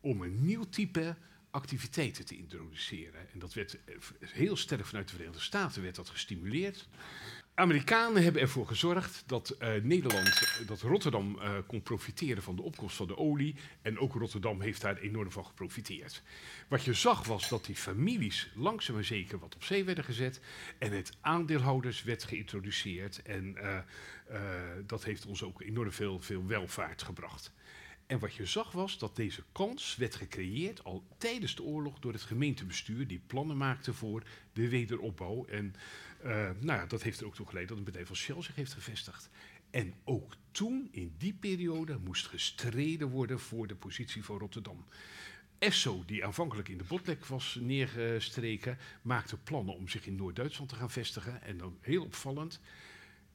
om 0.00 0.22
een 0.22 0.44
nieuw 0.44 0.64
type 0.68 1.16
activiteiten 1.50 2.24
te 2.24 2.36
introduceren. 2.36 3.32
En 3.32 3.38
dat 3.38 3.54
werd 3.54 3.78
heel 4.20 4.56
sterk 4.56 4.86
vanuit 4.86 5.08
de 5.08 5.14
Verenigde 5.14 5.40
Staten 5.40 5.82
werd 5.82 5.94
dat 5.94 6.08
gestimuleerd. 6.08 6.88
Amerikanen 7.54 8.22
hebben 8.22 8.42
ervoor 8.42 8.66
gezorgd 8.66 9.22
dat 9.26 9.50
eh, 9.50 9.82
Nederland, 9.82 10.62
dat 10.66 10.80
Rotterdam 10.80 11.38
uh, 11.38 11.52
kon 11.66 11.82
profiteren 11.82 12.42
van 12.42 12.56
de 12.56 12.62
opkomst 12.62 12.96
van 12.96 13.06
de 13.06 13.16
olie. 13.16 13.54
En 13.82 13.98
ook 13.98 14.14
Rotterdam 14.14 14.60
heeft 14.60 14.80
daar 14.80 14.96
enorm 14.96 15.30
van 15.30 15.44
geprofiteerd. 15.44 16.22
Wat 16.68 16.84
je 16.84 16.92
zag 16.92 17.24
was 17.26 17.48
dat 17.48 17.64
die 17.64 17.76
families 17.76 18.50
langzaam 18.54 18.94
maar 18.94 19.04
zeker 19.04 19.38
wat 19.38 19.54
op 19.54 19.64
zee 19.64 19.84
werden 19.84 20.04
gezet. 20.04 20.40
En 20.78 20.92
het 20.92 21.16
aandeelhouders 21.20 22.02
werd 22.02 22.24
geïntroduceerd. 22.24 23.22
En 23.22 23.56
uh, 23.62 23.78
dat 24.86 25.04
heeft 25.04 25.26
ons 25.26 25.42
ook 25.42 25.60
enorm 25.62 25.92
veel, 25.92 26.20
veel 26.20 26.46
welvaart 26.46 27.02
gebracht. 27.02 27.52
En 28.06 28.18
wat 28.18 28.34
je 28.34 28.46
zag 28.46 28.72
was 28.72 28.98
dat 28.98 29.16
deze 29.16 29.42
kans 29.52 29.96
werd 29.96 30.14
gecreëerd 30.14 30.84
al 30.84 31.04
tijdens 31.18 31.54
de 31.54 31.62
oorlog 31.62 31.98
door 31.98 32.12
het 32.12 32.22
gemeentebestuur, 32.22 33.06
die 33.06 33.22
plannen 33.26 33.56
maakte 33.56 33.94
voor 33.94 34.22
de 34.52 34.68
wederopbouw. 34.68 35.44
En 35.44 35.74
uh, 36.24 36.30
nou 36.60 36.80
ja, 36.80 36.86
dat 36.86 37.02
heeft 37.02 37.20
er 37.20 37.26
ook 37.26 37.34
toe 37.34 37.46
geleid 37.46 37.68
dat 37.68 37.78
een 37.78 37.84
bedrijf 37.84 38.08
als 38.08 38.20
Shell 38.20 38.42
zich 38.42 38.54
heeft 38.54 38.72
gevestigd. 38.72 39.30
En 39.70 39.94
ook 40.04 40.36
toen, 40.50 40.88
in 40.90 41.14
die 41.18 41.34
periode, 41.34 41.98
moest 41.98 42.26
gestreden 42.26 43.08
worden 43.08 43.40
voor 43.40 43.66
de 43.66 43.74
positie 43.74 44.24
van 44.24 44.38
Rotterdam. 44.38 44.84
Esso, 45.58 46.02
die 46.06 46.24
aanvankelijk 46.24 46.68
in 46.68 46.78
de 46.78 46.84
Botlek 46.84 47.26
was 47.26 47.58
neergestreken, 47.60 48.78
maakte 49.02 49.36
plannen 49.36 49.74
om 49.74 49.88
zich 49.88 50.06
in 50.06 50.16
Noord-Duitsland 50.16 50.70
te 50.70 50.76
gaan 50.76 50.90
vestigen. 50.90 51.42
En 51.42 51.58
dan 51.58 51.78
heel 51.80 52.04
opvallend, 52.04 52.60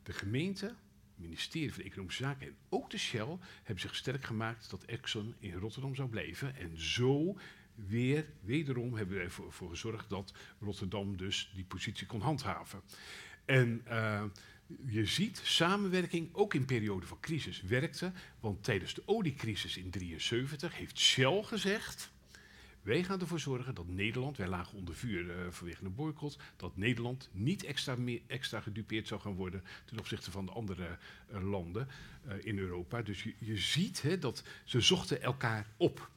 de 0.04 0.14
gemeente 0.14 0.76
ministerie 1.18 1.74
van 1.74 1.84
Economische 1.84 2.24
Zaken 2.24 2.48
en 2.48 2.56
ook 2.70 2.90
de 2.90 2.98
Shell 2.98 3.38
hebben 3.64 3.80
zich 3.80 3.96
sterk 3.96 4.24
gemaakt 4.24 4.70
dat 4.70 4.84
Exxon 4.84 5.36
in 5.40 5.54
Rotterdam 5.54 5.96
zou 5.96 6.10
blijven. 6.10 6.56
En 6.56 6.82
zo 6.82 7.38
weer, 7.76 8.26
wederom 8.42 8.96
hebben 8.96 9.18
we 9.18 9.24
ervoor 9.24 9.52
voor 9.52 9.70
gezorgd 9.70 10.10
dat 10.10 10.34
Rotterdam 10.60 11.18
dus 11.18 11.52
die 11.56 11.66
positie 11.66 12.08
kon 12.08 12.22
handhaven. 12.22 12.82
En 13.46 13.82
uh, 13.88 14.24
je 14.86 15.06
ziet 15.06 15.42
samenwerking 15.44 16.30
ook 16.34 16.54
in 16.54 16.66
periode 16.66 17.06
van 17.06 17.20
crisis 17.20 17.62
werkte, 17.62 18.12
want 18.40 18.64
tijdens 18.64 18.94
de 18.94 19.04
oliecrisis 19.06 19.78
in 19.78 19.90
1973 19.90 20.78
heeft 20.78 21.00
Shell 21.00 21.44
gezegd 21.44 22.12
wij 22.88 23.04
gaan 23.04 23.20
ervoor 23.20 23.40
zorgen 23.40 23.76
dat 23.76 23.88
Nederland, 23.88 24.38
wij 24.38 24.48
lagen 24.48 24.78
onder 24.78 24.96
vuur 24.96 25.26
uh, 25.26 25.34
vanwege 25.50 25.86
een 25.86 25.96
boycott, 25.96 26.38
dat 26.56 26.78
Nederland 26.78 27.30
niet 27.32 27.64
extra, 27.64 27.96
meer, 27.96 28.22
extra 28.28 28.62
gedupeerd 28.62 29.08
zou 29.08 29.22
gaan 29.22 29.36
worden 29.36 29.64
ten 29.86 30.00
opzichte 30.00 30.32
van 30.32 30.46
de 30.46 30.52
andere 30.52 30.98
uh, 31.34 31.50
landen 31.50 31.88
uh, 32.28 32.34
in 32.42 32.58
Europa. 32.58 33.02
Dus 33.02 33.24
je, 33.24 33.34
je 33.40 33.58
ziet 33.58 34.02
hè, 34.02 34.18
dat 34.18 34.44
ze 34.66 34.82
zochten 34.82 35.22
elkaar 35.22 35.68
op. 35.78 36.10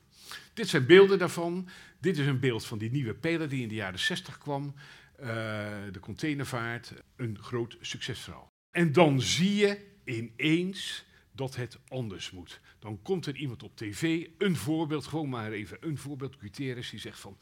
Dit 0.54 0.68
zijn 0.68 0.86
beelden 0.86 1.18
daarvan. 1.18 1.68
Dit 2.00 2.18
is 2.18 2.26
een 2.26 2.40
beeld 2.40 2.66
van 2.66 2.78
die 2.78 2.90
nieuwe 2.90 3.14
peler 3.14 3.48
die 3.48 3.62
in 3.62 3.68
de 3.68 3.74
jaren 3.74 3.98
60 3.98 4.38
kwam. 4.38 4.74
de 5.16 6.00
containervaart, 6.00 6.92
een 7.16 7.38
groot 7.40 7.76
succesverhaal. 7.80 8.48
En 8.70 8.92
dan 8.92 9.20
zie 9.20 9.54
je 9.54 9.86
ineens 10.04 11.04
dat 11.40 11.56
het 11.56 11.78
anders 11.88 12.30
moet. 12.30 12.60
Dan 12.78 13.02
komt 13.02 13.26
er 13.26 13.36
iemand 13.36 13.62
op 13.62 13.76
tv, 13.76 14.26
een 14.38 14.56
voorbeeld, 14.56 15.06
gewoon 15.06 15.28
maar 15.28 15.52
even 15.52 15.76
een 15.80 15.98
voorbeeld, 15.98 16.36
Guterres, 16.38 16.90
die 16.90 17.00
zegt 17.00 17.20
van... 17.20 17.38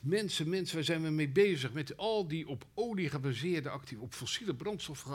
Mensen, 0.00 0.48
mensen, 0.48 0.74
waar 0.74 0.84
zijn 0.84 1.02
we 1.02 1.10
mee 1.10 1.28
bezig 1.28 1.72
met 1.72 1.96
al 1.96 2.28
die 2.28 2.48
op 2.48 2.66
olie 2.74 3.08
gebaseerde 3.08 3.68
activiteiten, 3.68 4.06
op 4.06 4.14
fossiele 4.14 4.54
brandstof 4.54 5.06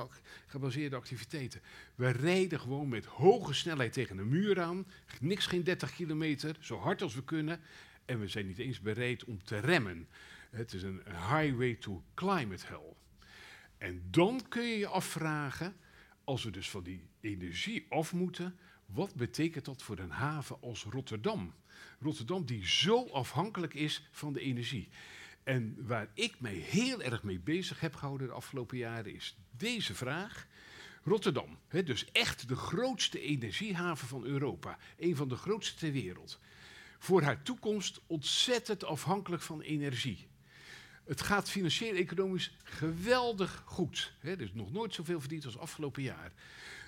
gebaseerde 0.48 0.96
activiteiten. 0.96 1.62
We 1.96 2.10
rijden 2.10 2.60
gewoon 2.60 2.90
met 2.90 3.06
hoge 3.06 3.54
snelheid 3.54 3.94
tegen 3.94 4.18
een 4.18 4.30
muur 4.30 4.62
aan, 4.62 4.88
niks 5.20 5.46
geen 5.46 5.64
30 5.64 5.94
kilometer, 5.94 6.58
zo 6.60 6.78
hard 6.78 7.02
als 7.02 7.16
we 7.16 7.24
kunnen. 7.24 7.60
En 8.06 8.20
we 8.20 8.28
zijn 8.28 8.48
niet 8.48 8.58
eens 8.58 8.80
bereid 8.80 9.24
om 9.24 9.44
te 9.44 9.60
remmen. 9.60 10.08
Het 10.50 10.74
is 10.74 10.84
een 10.84 11.02
highway 11.06 11.76
to 11.76 12.04
climate 12.14 12.66
hell. 12.66 12.94
En 13.78 14.04
dan 14.10 14.42
kun 14.50 14.64
je 14.64 14.78
je 14.78 14.88
afvragen, 14.88 15.76
als 16.28 16.44
we 16.44 16.52
dus 16.52 16.70
van 16.70 16.84
die 16.84 17.10
energie 17.22 17.86
af 17.90 18.14
moeten, 18.14 18.58
wat 18.86 19.16
betekent 19.16 19.66
dat 19.66 19.84
voor 19.84 20.00
een 20.00 20.10
haven 20.10 20.62
als 20.62 20.84
Rotterdam? 20.84 21.54
Rotterdam 22.00 22.46
die 22.46 22.68
zo 22.68 23.06
afhankelijk 23.06 23.74
is 23.74 24.08
van 24.12 24.34
de 24.34 24.40
energie. 24.40 24.90
En 25.44 25.76
waar 25.86 26.10
ik 26.14 26.40
mij 26.40 26.54
heel 26.54 27.02
erg 27.02 27.24
mee 27.24 27.40
bezig 27.40 27.80
heb 27.80 27.96
gehouden 27.96 28.28
de 28.28 28.34
afgelopen 28.34 28.78
jaren 28.78 29.14
is 29.14 29.38
deze 29.52 29.96
vraag. 29.96 30.48
Rotterdam, 31.04 31.58
hè, 31.68 31.84
dus 31.84 32.12
echt 32.12 32.48
de 32.48 32.56
grootste 32.56 33.20
energiehaven 33.20 34.08
van 34.08 34.26
Europa, 34.26 34.78
een 34.98 35.16
van 35.16 35.28
de 35.28 35.36
grootste 35.36 35.78
ter 35.78 35.92
wereld. 35.92 36.40
Voor 37.00 37.22
haar 37.22 37.42
toekomst 37.42 38.02
ontzettend 38.08 38.84
afhankelijk 38.84 39.42
van 39.42 39.62
energie. 39.62 40.28
Het 41.08 41.22
gaat 41.22 41.50
financieel-economisch 41.50 42.58
geweldig 42.64 43.64
goed. 43.66 44.14
Hè, 44.20 44.32
er 44.32 44.42
is 44.42 44.54
nog 44.54 44.72
nooit 44.72 44.94
zoveel 44.94 45.20
verdiend 45.20 45.46
als 45.46 45.58
afgelopen 45.58 46.04
jaar. 46.04 46.32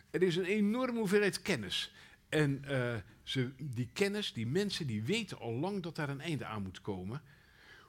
Er 0.09 0.21
is 0.21 0.35
een 0.35 0.45
enorme 0.45 0.99
hoeveelheid 0.99 1.41
kennis. 1.41 1.91
En 2.29 2.63
uh, 2.67 2.95
ze, 3.23 3.51
die 3.57 3.89
kennis, 3.93 4.33
die 4.33 4.47
mensen, 4.47 4.87
die 4.87 5.03
weten 5.03 5.39
al 5.39 5.53
lang 5.53 5.83
dat 5.83 5.95
daar 5.95 6.09
een 6.09 6.21
einde 6.21 6.45
aan 6.45 6.63
moet 6.63 6.81
komen. 6.81 7.21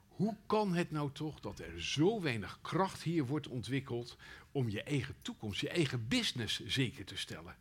Hoe 0.08 0.36
kan 0.46 0.74
het 0.74 0.90
nou 0.90 1.12
toch 1.12 1.40
dat 1.40 1.58
er 1.58 1.82
zo 1.82 2.20
weinig 2.20 2.58
kracht 2.62 3.02
hier 3.02 3.26
wordt 3.26 3.48
ontwikkeld 3.48 4.16
om 4.52 4.68
je 4.68 4.82
eigen 4.82 5.14
toekomst, 5.22 5.60
je 5.60 5.70
eigen 5.70 6.08
business 6.08 6.66
zeker 6.66 7.04
te 7.04 7.16
stellen? 7.16 7.56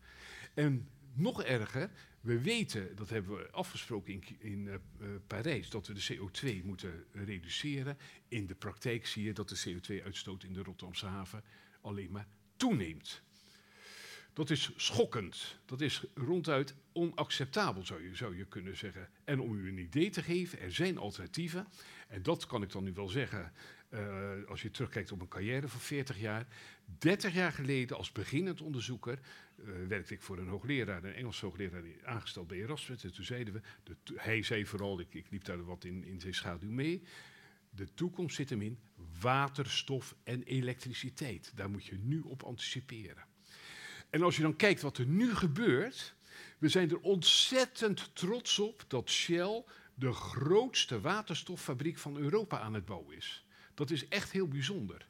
En 0.53 0.89
nog 1.13 1.43
erger, 1.43 1.89
we 2.21 2.41
weten, 2.41 2.95
dat 2.95 3.09
hebben 3.09 3.38
we 3.38 3.51
afgesproken 3.51 4.13
in, 4.13 4.23
in 4.39 4.65
uh, 4.65 5.07
Parijs, 5.27 5.69
dat 5.69 5.88
we 5.88 5.93
de 5.93 6.17
CO2 6.17 6.65
moeten 6.65 7.05
reduceren. 7.11 7.97
In 8.27 8.47
de 8.47 8.55
praktijk 8.55 9.07
zie 9.07 9.23
je 9.23 9.33
dat 9.33 9.49
de 9.49 9.59
CO2-uitstoot 9.69 10.43
in 10.43 10.53
de 10.53 10.63
Rotterdamse 10.63 11.05
haven 11.05 11.43
alleen 11.81 12.11
maar 12.11 12.27
toeneemt. 12.57 13.21
Dat 14.33 14.49
is 14.49 14.71
schokkend. 14.75 15.59
Dat 15.65 15.81
is 15.81 16.03
ronduit 16.13 16.75
onacceptabel, 16.93 17.85
zou 17.85 18.03
je, 18.03 18.15
zou 18.15 18.38
je 18.38 18.45
kunnen 18.45 18.77
zeggen. 18.77 19.09
En 19.23 19.39
om 19.39 19.53
u 19.53 19.67
een 19.67 19.77
idee 19.77 20.09
te 20.09 20.23
geven, 20.23 20.59
er 20.59 20.73
zijn 20.73 20.97
alternatieven. 20.97 21.67
En 22.07 22.23
dat 22.23 22.45
kan 22.45 22.61
ik 22.61 22.71
dan 22.71 22.83
nu 22.83 22.93
wel 22.93 23.09
zeggen, 23.09 23.51
uh, 23.89 24.31
als 24.47 24.61
je 24.61 24.71
terugkijkt 24.71 25.11
op 25.11 25.21
een 25.21 25.27
carrière 25.27 25.67
van 25.67 25.79
40 25.79 26.19
jaar. 26.19 26.47
30 26.97 27.33
jaar 27.33 27.51
geleden, 27.51 27.97
als 27.97 28.11
beginnend 28.11 28.61
onderzoeker, 28.61 29.19
uh, 29.63 29.88
werkte 29.88 30.13
ik 30.13 30.22
voor 30.22 30.38
een 30.38 30.48
hoogleraar, 30.48 31.04
een 31.04 31.13
Engelse 31.13 31.46
hoogleraar, 31.46 31.84
aangesteld 32.04 32.48
bij 32.48 32.58
Erasmus. 32.58 33.04
En 33.04 33.13
toen 33.13 33.25
zeiden 33.25 33.54
we, 33.54 33.62
de, 33.84 33.96
hij 34.16 34.44
zei 34.44 34.66
vooral, 34.66 35.00
ik, 35.00 35.13
ik 35.13 35.25
liep 35.30 35.44
daar 35.44 35.63
wat 35.63 35.84
in, 35.84 36.04
in 36.04 36.20
zijn 36.20 36.34
schaduw 36.34 36.72
mee. 36.72 37.04
De 37.70 37.94
toekomst 37.94 38.36
zit 38.36 38.50
hem 38.50 38.62
in 38.62 38.80
waterstof 39.20 40.16
en 40.24 40.44
elektriciteit. 40.44 41.51
Daar 41.56 41.70
moet 41.70 41.86
je 41.86 41.98
nu 41.98 42.20
op 42.20 42.44
anticiperen. 42.44 43.25
En 44.10 44.22
als 44.22 44.36
je 44.36 44.42
dan 44.42 44.56
kijkt 44.56 44.82
wat 44.82 44.98
er 44.98 45.06
nu 45.06 45.36
gebeurt, 45.36 46.16
we 46.58 46.70
zijn 46.70 46.89
er 46.89 47.00
ontzettend 47.00 48.16
trots 48.16 48.60
op 48.60 48.84
dat 48.88 49.10
Shell 49.10 49.63
de 49.94 50.13
grootste 50.13 51.01
waterstoffabriek 51.01 51.98
van 51.98 52.18
Europa 52.18 52.60
aan 52.60 52.74
het 52.74 52.86
bouwen 52.86 53.16
is. 53.16 53.46
Dat 53.74 53.89
is 53.89 54.08
echt 54.08 54.32
heel 54.32 54.48
bijzonder. 54.48 55.08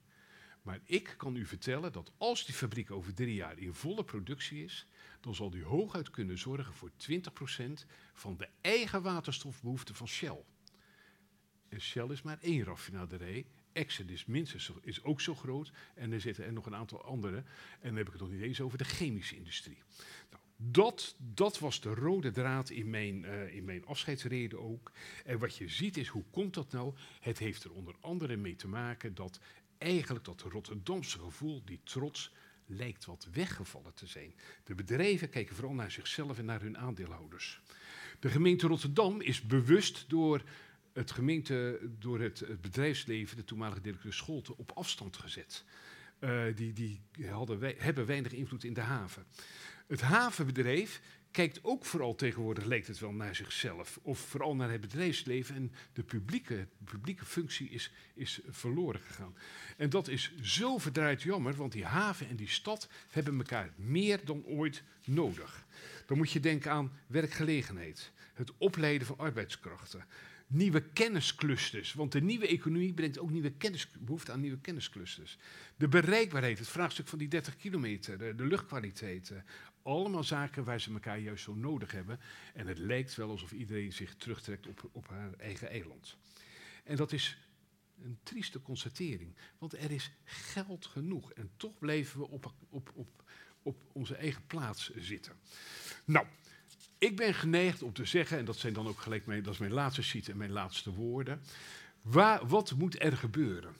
Maar 0.61 0.79
ik 0.83 1.13
kan 1.17 1.35
u 1.35 1.45
vertellen 1.45 1.91
dat 1.91 2.11
als 2.17 2.45
die 2.45 2.55
fabriek 2.55 2.91
over 2.91 3.13
drie 3.13 3.35
jaar 3.35 3.57
in 3.57 3.73
volle 3.73 4.03
productie 4.03 4.63
is, 4.63 4.87
dan 5.19 5.35
zal 5.35 5.49
die 5.49 5.63
hooguit 5.63 6.09
kunnen 6.09 6.37
zorgen 6.37 6.73
voor 6.73 6.91
20% 6.91 7.85
van 8.13 8.37
de 8.37 8.47
eigen 8.61 9.01
waterstofbehoefte 9.01 9.93
van 9.93 10.07
Shell. 10.07 10.43
En 11.69 11.81
Shell 11.81 12.07
is 12.07 12.21
maar 12.21 12.37
één 12.41 12.63
raffinaderij 12.63 13.45
Exxon 13.73 14.09
is 14.09 14.25
minstens 14.25 14.71
is 14.81 15.03
ook 15.03 15.21
zo 15.21 15.35
groot. 15.35 15.71
En 15.95 16.11
er 16.11 16.21
zitten 16.21 16.45
er 16.45 16.53
nog 16.53 16.65
een 16.65 16.75
aantal 16.75 17.03
andere. 17.03 17.37
En 17.37 17.45
dan 17.81 17.95
heb 17.95 18.05
ik 18.05 18.11
het 18.11 18.21
nog 18.21 18.31
niet 18.31 18.41
eens 18.41 18.61
over 18.61 18.77
de 18.77 18.83
chemische 18.83 19.35
industrie. 19.35 19.83
Nou, 20.29 20.43
dat, 20.55 21.15
dat 21.17 21.59
was 21.59 21.81
de 21.81 21.93
rode 21.93 22.31
draad 22.31 22.69
in 22.69 22.89
mijn, 22.89 23.23
uh, 23.23 23.55
in 23.55 23.65
mijn 23.65 23.85
afscheidsreden 23.85 24.59
ook. 24.59 24.91
En 25.25 25.39
wat 25.39 25.55
je 25.55 25.67
ziet 25.67 25.97
is, 25.97 26.07
hoe 26.07 26.23
komt 26.31 26.53
dat 26.53 26.71
nou? 26.71 26.93
Het 27.19 27.37
heeft 27.37 27.63
er 27.63 27.71
onder 27.71 27.95
andere 27.99 28.35
mee 28.35 28.55
te 28.55 28.67
maken 28.67 29.15
dat 29.15 29.39
eigenlijk 29.79 30.25
dat 30.25 30.41
Rotterdamse 30.41 31.19
gevoel, 31.19 31.61
die 31.65 31.79
trots, 31.83 32.33
lijkt 32.65 33.05
wat 33.05 33.27
weggevallen 33.31 33.93
te 33.93 34.07
zijn. 34.07 34.33
De 34.63 34.75
bedrijven 34.75 35.29
kijken 35.29 35.55
vooral 35.55 35.73
naar 35.73 35.91
zichzelf 35.91 36.37
en 36.37 36.45
naar 36.45 36.61
hun 36.61 36.77
aandeelhouders. 36.77 37.61
De 38.19 38.29
gemeente 38.29 38.67
Rotterdam 38.67 39.21
is 39.21 39.41
bewust 39.41 40.05
door 40.09 40.43
het 40.93 41.11
gemeente 41.11 41.79
door 41.99 42.19
het, 42.19 42.61
bedrijfsleven, 42.61 43.37
de 43.37 43.43
toenmalige 43.43 43.81
directeur 43.81 44.13
Scholte, 44.13 44.57
op 44.57 44.71
afstand 44.71 45.17
gezet. 45.17 45.63
Uh, 46.19 46.43
die 46.55 46.73
die 46.73 47.01
hadden 47.29 47.73
hebben 47.77 48.05
weinig 48.05 48.31
invloed 48.31 48.63
in 48.63 48.73
de 48.73 48.81
haven. 48.81 49.25
Het 49.87 50.01
havenbedrijf 50.01 51.01
kijkt 51.31 51.63
ook 51.63 51.85
vooral 51.85 52.15
tegenwoordig, 52.15 52.65
lijkt 52.65 52.87
het 52.87 52.99
wel, 52.99 53.11
naar 53.11 53.35
zichzelf. 53.35 53.99
Of 54.01 54.19
vooral 54.19 54.55
naar 54.55 54.71
het 54.71 54.81
bedrijfsleven. 54.81 55.55
En 55.55 55.71
de 55.93 56.03
publieke, 56.03 56.67
publieke 56.83 57.25
functie 57.25 57.69
is, 57.69 57.91
is 58.13 58.39
verloren 58.47 59.01
gegaan. 59.01 59.35
En 59.77 59.89
dat 59.89 60.07
is 60.07 60.31
zo 60.41 60.77
verdraaid 60.77 61.21
jammer, 61.21 61.55
want 61.55 61.71
die 61.71 61.85
haven 61.85 62.29
en 62.29 62.35
die 62.35 62.49
stad 62.49 62.89
hebben 63.09 63.37
elkaar 63.37 63.73
meer 63.75 64.25
dan 64.25 64.45
ooit 64.45 64.83
nodig. 65.05 65.65
Dan 66.05 66.17
moet 66.17 66.31
je 66.31 66.39
denken 66.39 66.71
aan 66.71 66.91
werkgelegenheid, 67.07 68.11
het 68.33 68.51
opleiden 68.57 69.07
van 69.07 69.17
arbeidskrachten, 69.17 70.05
nieuwe 70.49 70.81
kennisclusters. 70.81 71.93
Want 71.93 72.11
de 72.11 72.21
nieuwe 72.21 72.47
economie 72.47 72.93
brengt 72.93 73.19
ook 73.19 73.31
nieuwe 73.31 73.51
kennis, 73.51 73.89
behoefte 73.99 74.31
aan 74.31 74.39
nieuwe 74.39 74.59
kennisclusters. 74.59 75.37
De 75.75 75.87
bereikbaarheid, 75.87 76.59
het 76.59 76.67
vraagstuk 76.67 77.07
van 77.07 77.19
die 77.19 77.27
30 77.27 77.55
kilometer, 77.55 78.17
de, 78.17 78.35
de 78.35 78.45
luchtkwaliteit. 78.45 79.31
eh, 79.31 79.37
allemaal 79.81 80.23
zaken 80.23 80.63
waar 80.63 80.81
ze 80.81 80.93
elkaar 80.93 81.19
juist 81.19 81.43
zo 81.43 81.53
nodig 81.55 81.91
hebben. 81.91 82.19
En 82.53 82.67
het 82.67 82.77
lijkt 82.77 83.15
wel 83.15 83.29
alsof 83.29 83.51
iedereen 83.51 83.93
zich 83.93 84.15
terugtrekt 84.15 84.67
op, 84.67 84.89
op 84.91 85.07
haar 85.07 85.33
eigen 85.33 85.69
eiland. 85.69 86.17
En 86.83 86.95
dat 86.95 87.11
is 87.11 87.37
een 88.03 88.19
trieste 88.23 88.61
constatering, 88.61 89.35
want 89.57 89.73
er 89.73 89.91
is 89.91 90.11
geld 90.23 90.85
genoeg. 90.85 91.33
En 91.33 91.51
toch 91.57 91.77
blijven 91.79 92.19
we 92.19 92.27
op, 92.27 92.53
op, 92.69 92.91
op, 92.95 93.23
op 93.61 93.77
onze 93.91 94.15
eigen 94.15 94.47
plaats 94.47 94.91
zitten. 94.95 95.33
Nou, 96.05 96.25
ik 96.99 97.15
ben 97.15 97.33
geneigd 97.33 97.83
om 97.83 97.93
te 97.93 98.05
zeggen, 98.05 98.37
en 98.37 98.45
dat 98.45 98.57
zijn 98.57 98.73
dan 98.73 98.87
ook 98.87 98.99
gelijk 98.99 99.25
mijn, 99.25 99.43
dat 99.43 99.53
is 99.53 99.59
mijn 99.59 99.71
laatste 99.71 100.01
sheet 100.01 100.29
en 100.29 100.37
mijn 100.37 100.51
laatste 100.51 100.93
woorden. 100.93 101.41
Wat 102.47 102.73
moet 102.77 103.03
er 103.03 103.17
gebeuren? 103.17 103.75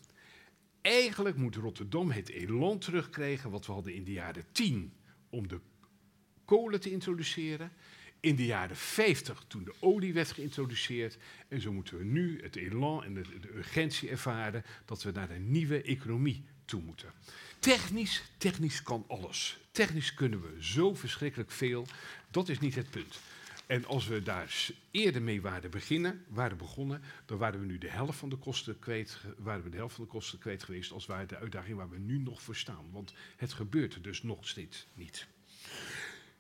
Eigenlijk 0.81 1.35
moet 1.35 1.55
Rotterdam 1.55 2.11
het 2.11 2.29
elan 2.29 2.79
terugkrijgen 2.79 3.51
wat 3.51 3.65
we 3.65 3.71
hadden 3.71 3.93
in 3.93 4.03
de 4.03 4.11
jaren 4.11 4.45
10 4.51 4.93
om 5.29 5.47
de 5.47 5.59
kolen 6.45 6.79
te 6.79 6.91
introduceren. 6.91 7.71
In 8.19 8.35
de 8.35 8.45
jaren 8.45 8.75
50 8.75 9.43
toen 9.47 9.63
de 9.63 9.73
olie 9.79 10.13
werd 10.13 10.31
geïntroduceerd. 10.31 11.17
En 11.47 11.61
zo 11.61 11.71
moeten 11.71 11.97
we 11.97 12.03
nu 12.03 12.41
het 12.41 12.55
elan 12.55 13.03
en 13.03 13.13
de, 13.13 13.39
de 13.41 13.55
urgentie 13.55 14.09
ervaren 14.09 14.63
dat 14.85 15.03
we 15.03 15.11
naar 15.11 15.29
een 15.29 15.51
nieuwe 15.51 15.81
economie 15.81 16.43
toe 16.69 16.81
moeten. 16.81 17.11
Technisch, 17.59 18.23
technisch 18.37 18.83
kan 18.83 19.05
alles. 19.07 19.57
Technisch 19.71 20.13
kunnen 20.13 20.41
we 20.41 20.63
zo 20.63 20.95
verschrikkelijk 20.95 21.51
veel. 21.51 21.87
Dat 22.31 22.49
is 22.49 22.59
niet 22.59 22.75
het 22.75 22.89
punt. 22.89 23.19
En 23.67 23.85
als 23.85 24.07
we 24.07 24.23
daar 24.23 24.69
eerder 24.91 25.21
mee 25.21 25.41
waren, 25.41 25.71
beginnen, 25.71 26.25
waren 26.27 26.57
begonnen, 26.57 27.01
dan 27.25 27.37
waren 27.37 27.59
we 27.59 27.65
nu 27.65 27.77
de 27.77 27.89
helft 27.89 28.19
van 28.19 28.29
de 28.29 28.35
kosten 28.35 28.79
kwijt, 28.79 29.17
waren 29.37 29.63
we 29.63 29.69
de 29.69 29.77
helft 29.77 29.95
van 29.95 30.03
de 30.03 30.09
kosten 30.09 30.39
kwijt 30.39 30.63
geweest 30.63 30.91
als 30.91 31.05
waar 31.05 31.27
de 31.27 31.37
uitdaging 31.37 31.77
waar 31.77 31.89
we 31.89 31.97
nu 31.97 32.17
nog 32.17 32.41
voor 32.41 32.55
staan. 32.55 32.91
Want 32.91 33.13
het 33.37 33.53
gebeurt 33.53 34.03
dus 34.03 34.23
nog 34.23 34.47
steeds 34.47 34.87
niet. 34.93 35.27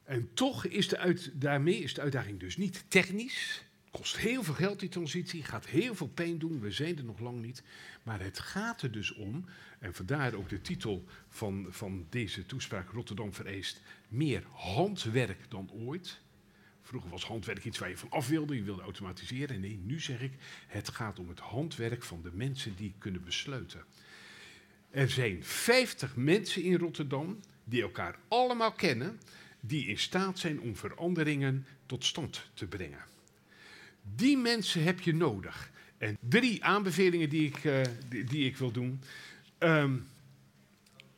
En 0.03 0.33
toch 0.33 0.65
is 0.65 0.87
de 0.87 0.97
uit, 0.97 1.31
daarmee 1.33 1.77
is 1.79 1.93
de 1.93 2.01
uitdaging 2.01 2.39
dus 2.39 2.57
niet 2.57 2.85
technisch. 2.87 3.63
Kost 3.91 4.17
heel 4.17 4.43
veel 4.43 4.53
geld 4.53 4.79
die 4.79 4.89
transitie, 4.89 5.43
gaat 5.43 5.65
heel 5.65 5.95
veel 5.95 6.07
pijn 6.07 6.37
doen, 6.37 6.59
we 6.59 6.71
zijn 6.71 6.97
er 6.97 7.03
nog 7.03 7.19
lang 7.19 7.41
niet. 7.41 7.63
Maar 8.03 8.19
het 8.21 8.39
gaat 8.39 8.81
er 8.81 8.91
dus 8.91 9.13
om, 9.13 9.45
en 9.79 9.93
vandaar 9.93 10.33
ook 10.33 10.49
de 10.49 10.61
titel 10.61 11.05
van, 11.27 11.67
van 11.69 12.05
deze 12.09 12.45
toespraak 12.45 12.89
Rotterdam 12.89 13.33
vereist, 13.33 13.81
meer 14.07 14.43
handwerk 14.51 15.49
dan 15.49 15.71
ooit. 15.71 16.21
Vroeger 16.81 17.09
was 17.09 17.25
handwerk 17.25 17.65
iets 17.65 17.77
waar 17.77 17.89
je 17.89 17.97
van 17.97 18.09
af 18.09 18.27
wilde, 18.27 18.55
je 18.55 18.63
wilde 18.63 18.81
automatiseren. 18.81 19.59
Nee, 19.59 19.79
nu 19.83 19.99
zeg 19.99 20.21
ik, 20.21 20.33
het 20.67 20.89
gaat 20.89 21.19
om 21.19 21.29
het 21.29 21.39
handwerk 21.39 22.03
van 22.03 22.21
de 22.21 22.31
mensen 22.33 22.75
die 22.75 22.93
kunnen 22.97 23.23
besluiten. 23.23 23.83
Er 24.89 25.09
zijn 25.09 25.43
50 25.43 26.15
mensen 26.15 26.63
in 26.63 26.77
Rotterdam 26.77 27.39
die 27.63 27.81
elkaar 27.81 28.19
allemaal 28.27 28.71
kennen, 28.71 29.19
die 29.59 29.87
in 29.87 29.97
staat 29.97 30.39
zijn 30.39 30.61
om 30.61 30.75
veranderingen 30.75 31.65
tot 31.85 32.05
stand 32.05 32.49
te 32.53 32.67
brengen. 32.67 33.03
Die 34.15 34.37
mensen 34.37 34.83
heb 34.83 34.99
je 34.99 35.13
nodig. 35.13 35.71
En 35.97 36.17
drie 36.19 36.63
aanbevelingen 36.63 37.29
die 37.29 37.47
ik, 37.47 37.63
eh, 37.63 37.81
die, 38.09 38.45
ik 38.45 38.57
wil 38.57 38.71
doen. 38.71 39.01
Ehm, 39.57 39.95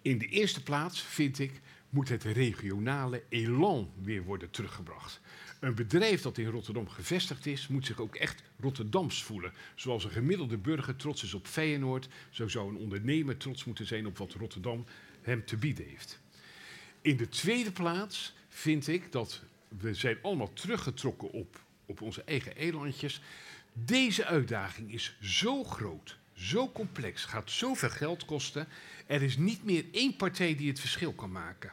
in 0.01 0.17
de 0.17 0.27
eerste 0.27 0.63
plaats 0.63 1.01
vind 1.01 1.39
ik 1.39 1.61
moet 1.89 2.09
het 2.09 2.23
regionale 2.23 3.23
elan 3.29 3.91
weer 4.01 4.23
worden 4.23 4.49
teruggebracht. 4.49 5.21
Een 5.59 5.75
bedrijf 5.75 6.21
dat 6.21 6.37
in 6.37 6.47
Rotterdam 6.47 6.89
gevestigd 6.89 7.45
is, 7.45 7.67
moet 7.67 7.85
zich 7.85 7.99
ook 7.99 8.15
echt 8.15 8.43
Rotterdams 8.59 9.23
voelen. 9.23 9.53
Zoals 9.75 10.03
een 10.03 10.11
gemiddelde 10.11 10.57
burger 10.57 10.95
trots 10.95 11.23
is 11.23 11.33
op 11.33 11.47
Feyenoord, 11.47 12.07
zo 12.29 12.47
zou 12.47 12.69
een 12.69 12.77
ondernemer 12.77 13.37
trots 13.37 13.65
moeten 13.65 13.85
zijn 13.85 14.05
op 14.05 14.17
wat 14.17 14.33
Rotterdam 14.33 14.85
hem 15.21 15.45
te 15.45 15.57
bieden 15.57 15.85
heeft. 15.85 16.19
In 17.01 17.17
de 17.17 17.29
tweede 17.29 17.71
plaats 17.71 18.33
vind 18.47 18.87
ik 18.87 19.11
dat 19.11 19.41
we 19.67 19.93
zijn 19.93 20.17
allemaal 20.21 20.53
teruggetrokken 20.53 21.31
op, 21.31 21.59
op 21.91 22.01
onze 22.01 22.23
eigen 22.23 22.55
eilandjes. 22.55 23.21
Deze 23.73 24.25
uitdaging 24.25 24.93
is 24.93 25.15
zo 25.21 25.63
groot, 25.63 26.17
zo 26.33 26.71
complex, 26.71 27.25
gaat 27.25 27.51
zoveel 27.51 27.89
geld 27.89 28.25
kosten. 28.25 28.67
Er 29.07 29.21
is 29.21 29.37
niet 29.37 29.63
meer 29.63 29.85
één 29.91 30.15
partij 30.15 30.55
die 30.55 30.69
het 30.69 30.79
verschil 30.79 31.13
kan 31.13 31.31
maken. 31.31 31.71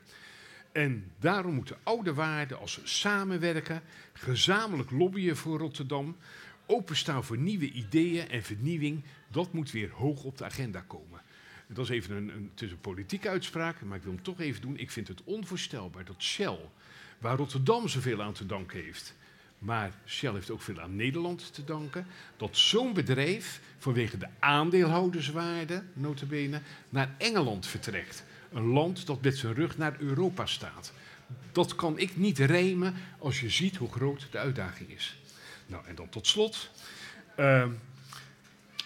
En 0.73 1.13
daarom 1.19 1.55
moeten 1.55 1.77
oude 1.83 2.15
waarden 2.15 2.59
als 2.59 2.81
samenwerken, 2.85 3.83
gezamenlijk 4.13 4.91
lobbyen 4.91 5.37
voor 5.37 5.59
Rotterdam, 5.59 6.17
openstaan 6.67 7.25
voor 7.25 7.39
nieuwe 7.39 7.71
ideeën 7.71 8.29
en 8.29 8.43
vernieuwing, 8.43 9.05
dat 9.29 9.53
moet 9.53 9.71
weer 9.71 9.91
hoog 9.91 10.25
op 10.25 10.39
de 10.39 10.45
agenda 10.45 10.81
komen. 10.81 11.21
Dat 11.67 11.85
is 11.85 11.91
even 11.91 12.17
een, 12.17 12.29
een, 12.29 12.51
een 12.57 12.81
politieke 12.81 13.29
uitspraak, 13.29 13.83
maar 13.83 13.97
ik 13.97 14.03
wil 14.03 14.13
hem 14.13 14.23
toch 14.23 14.41
even 14.41 14.61
doen. 14.61 14.79
Ik 14.79 14.91
vind 14.91 15.09
het 15.09 15.25
onvoorstelbaar 15.25 16.05
dat 16.05 16.23
Shell, 16.23 16.59
waar 17.19 17.37
Rotterdam 17.37 17.89
zoveel 17.89 18.23
aan 18.23 18.33
te 18.33 18.47
danken 18.47 18.83
heeft, 18.83 19.15
maar 19.59 19.93
Shell 20.07 20.33
heeft 20.33 20.51
ook 20.51 20.63
veel 20.63 20.81
aan 20.81 20.97
Nederland 20.97 21.55
te 21.55 21.65
danken, 21.65 22.07
dat 22.37 22.57
zo'n 22.57 22.93
bedrijf 22.93 23.61
vanwege 23.79 24.19
de 24.19 24.27
aandeelhouderswaarde, 24.39 25.83
notabene, 25.93 26.61
naar 26.89 27.15
Engeland 27.19 27.67
vertrekt. 27.67 28.25
Een 28.53 28.67
land 28.67 29.07
dat 29.07 29.23
met 29.23 29.37
zijn 29.37 29.55
rug 29.55 29.79
naar 29.79 29.97
Europa 30.01 30.47
staat. 30.47 30.93
Dat 31.53 31.75
kan 31.75 31.99
ik 31.99 32.17
niet 32.17 32.39
rijmen 32.39 32.95
als 33.19 33.41
je 33.41 33.51
ziet 33.51 33.77
hoe 33.77 33.91
groot 33.93 34.27
de 34.31 34.39
uitdaging 34.39 34.91
is. 34.91 35.19
Nou, 35.67 35.87
en 35.87 35.95
dan 35.95 36.09
tot 36.09 36.27
slot. 36.27 36.71
ehm, 37.37 37.71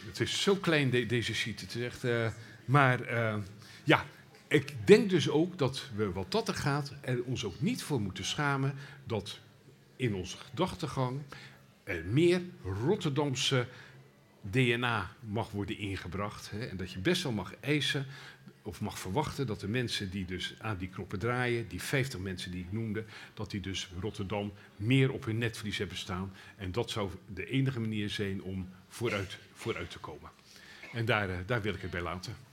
het 0.06 0.20
is 0.20 0.42
zo 0.42 0.54
klein, 0.56 0.90
de- 0.90 1.06
deze 1.06 1.34
sheet. 1.34 1.60
Het 1.60 1.76
echt, 1.76 2.04
eh, 2.04 2.28
maar 2.64 3.00
eh, 3.00 3.36
ja, 3.84 4.04
ik 4.48 4.74
denk 4.86 5.10
dus 5.10 5.28
ook 5.28 5.58
dat 5.58 5.82
we, 5.94 6.12
wat 6.12 6.30
dat 6.32 6.48
er 6.48 6.54
gaat, 6.54 6.92
er 7.00 7.22
ons 7.22 7.44
ook 7.44 7.60
niet 7.60 7.82
voor 7.82 8.00
moeten 8.00 8.24
schamen 8.24 8.74
dat 9.04 9.38
in 10.02 10.14
onze 10.14 10.36
gedachtegang 10.36 11.20
er 11.84 12.04
meer 12.04 12.42
Rotterdamse 12.62 13.66
DNA 14.40 15.10
mag 15.20 15.50
worden 15.50 15.78
ingebracht. 15.78 16.50
Hè, 16.50 16.66
en 16.66 16.76
dat 16.76 16.92
je 16.92 16.98
best 16.98 17.22
wel 17.22 17.32
mag 17.32 17.54
eisen 17.60 18.06
of 18.62 18.80
mag 18.80 18.98
verwachten 18.98 19.46
dat 19.46 19.60
de 19.60 19.68
mensen 19.68 20.10
die 20.10 20.24
dus 20.24 20.54
aan 20.58 20.76
die 20.76 20.88
knoppen 20.88 21.18
draaien, 21.18 21.68
die 21.68 21.82
50 21.82 22.20
mensen 22.20 22.50
die 22.50 22.60
ik 22.60 22.72
noemde, 22.72 23.04
dat 23.34 23.50
die 23.50 23.60
dus 23.60 23.90
Rotterdam 24.00 24.52
meer 24.76 25.12
op 25.12 25.24
hun 25.24 25.38
netvlies 25.38 25.78
hebben 25.78 25.96
staan. 25.96 26.32
En 26.56 26.72
dat 26.72 26.90
zou 26.90 27.10
de 27.34 27.46
enige 27.46 27.80
manier 27.80 28.10
zijn 28.10 28.42
om 28.42 28.68
vooruit, 28.88 29.38
vooruit 29.54 29.90
te 29.90 29.98
komen. 29.98 30.30
En 30.92 31.04
daar, 31.04 31.30
eh, 31.30 31.36
daar 31.46 31.62
wil 31.62 31.74
ik 31.74 31.80
het 31.80 31.90
bij 31.90 32.02
laten. 32.02 32.51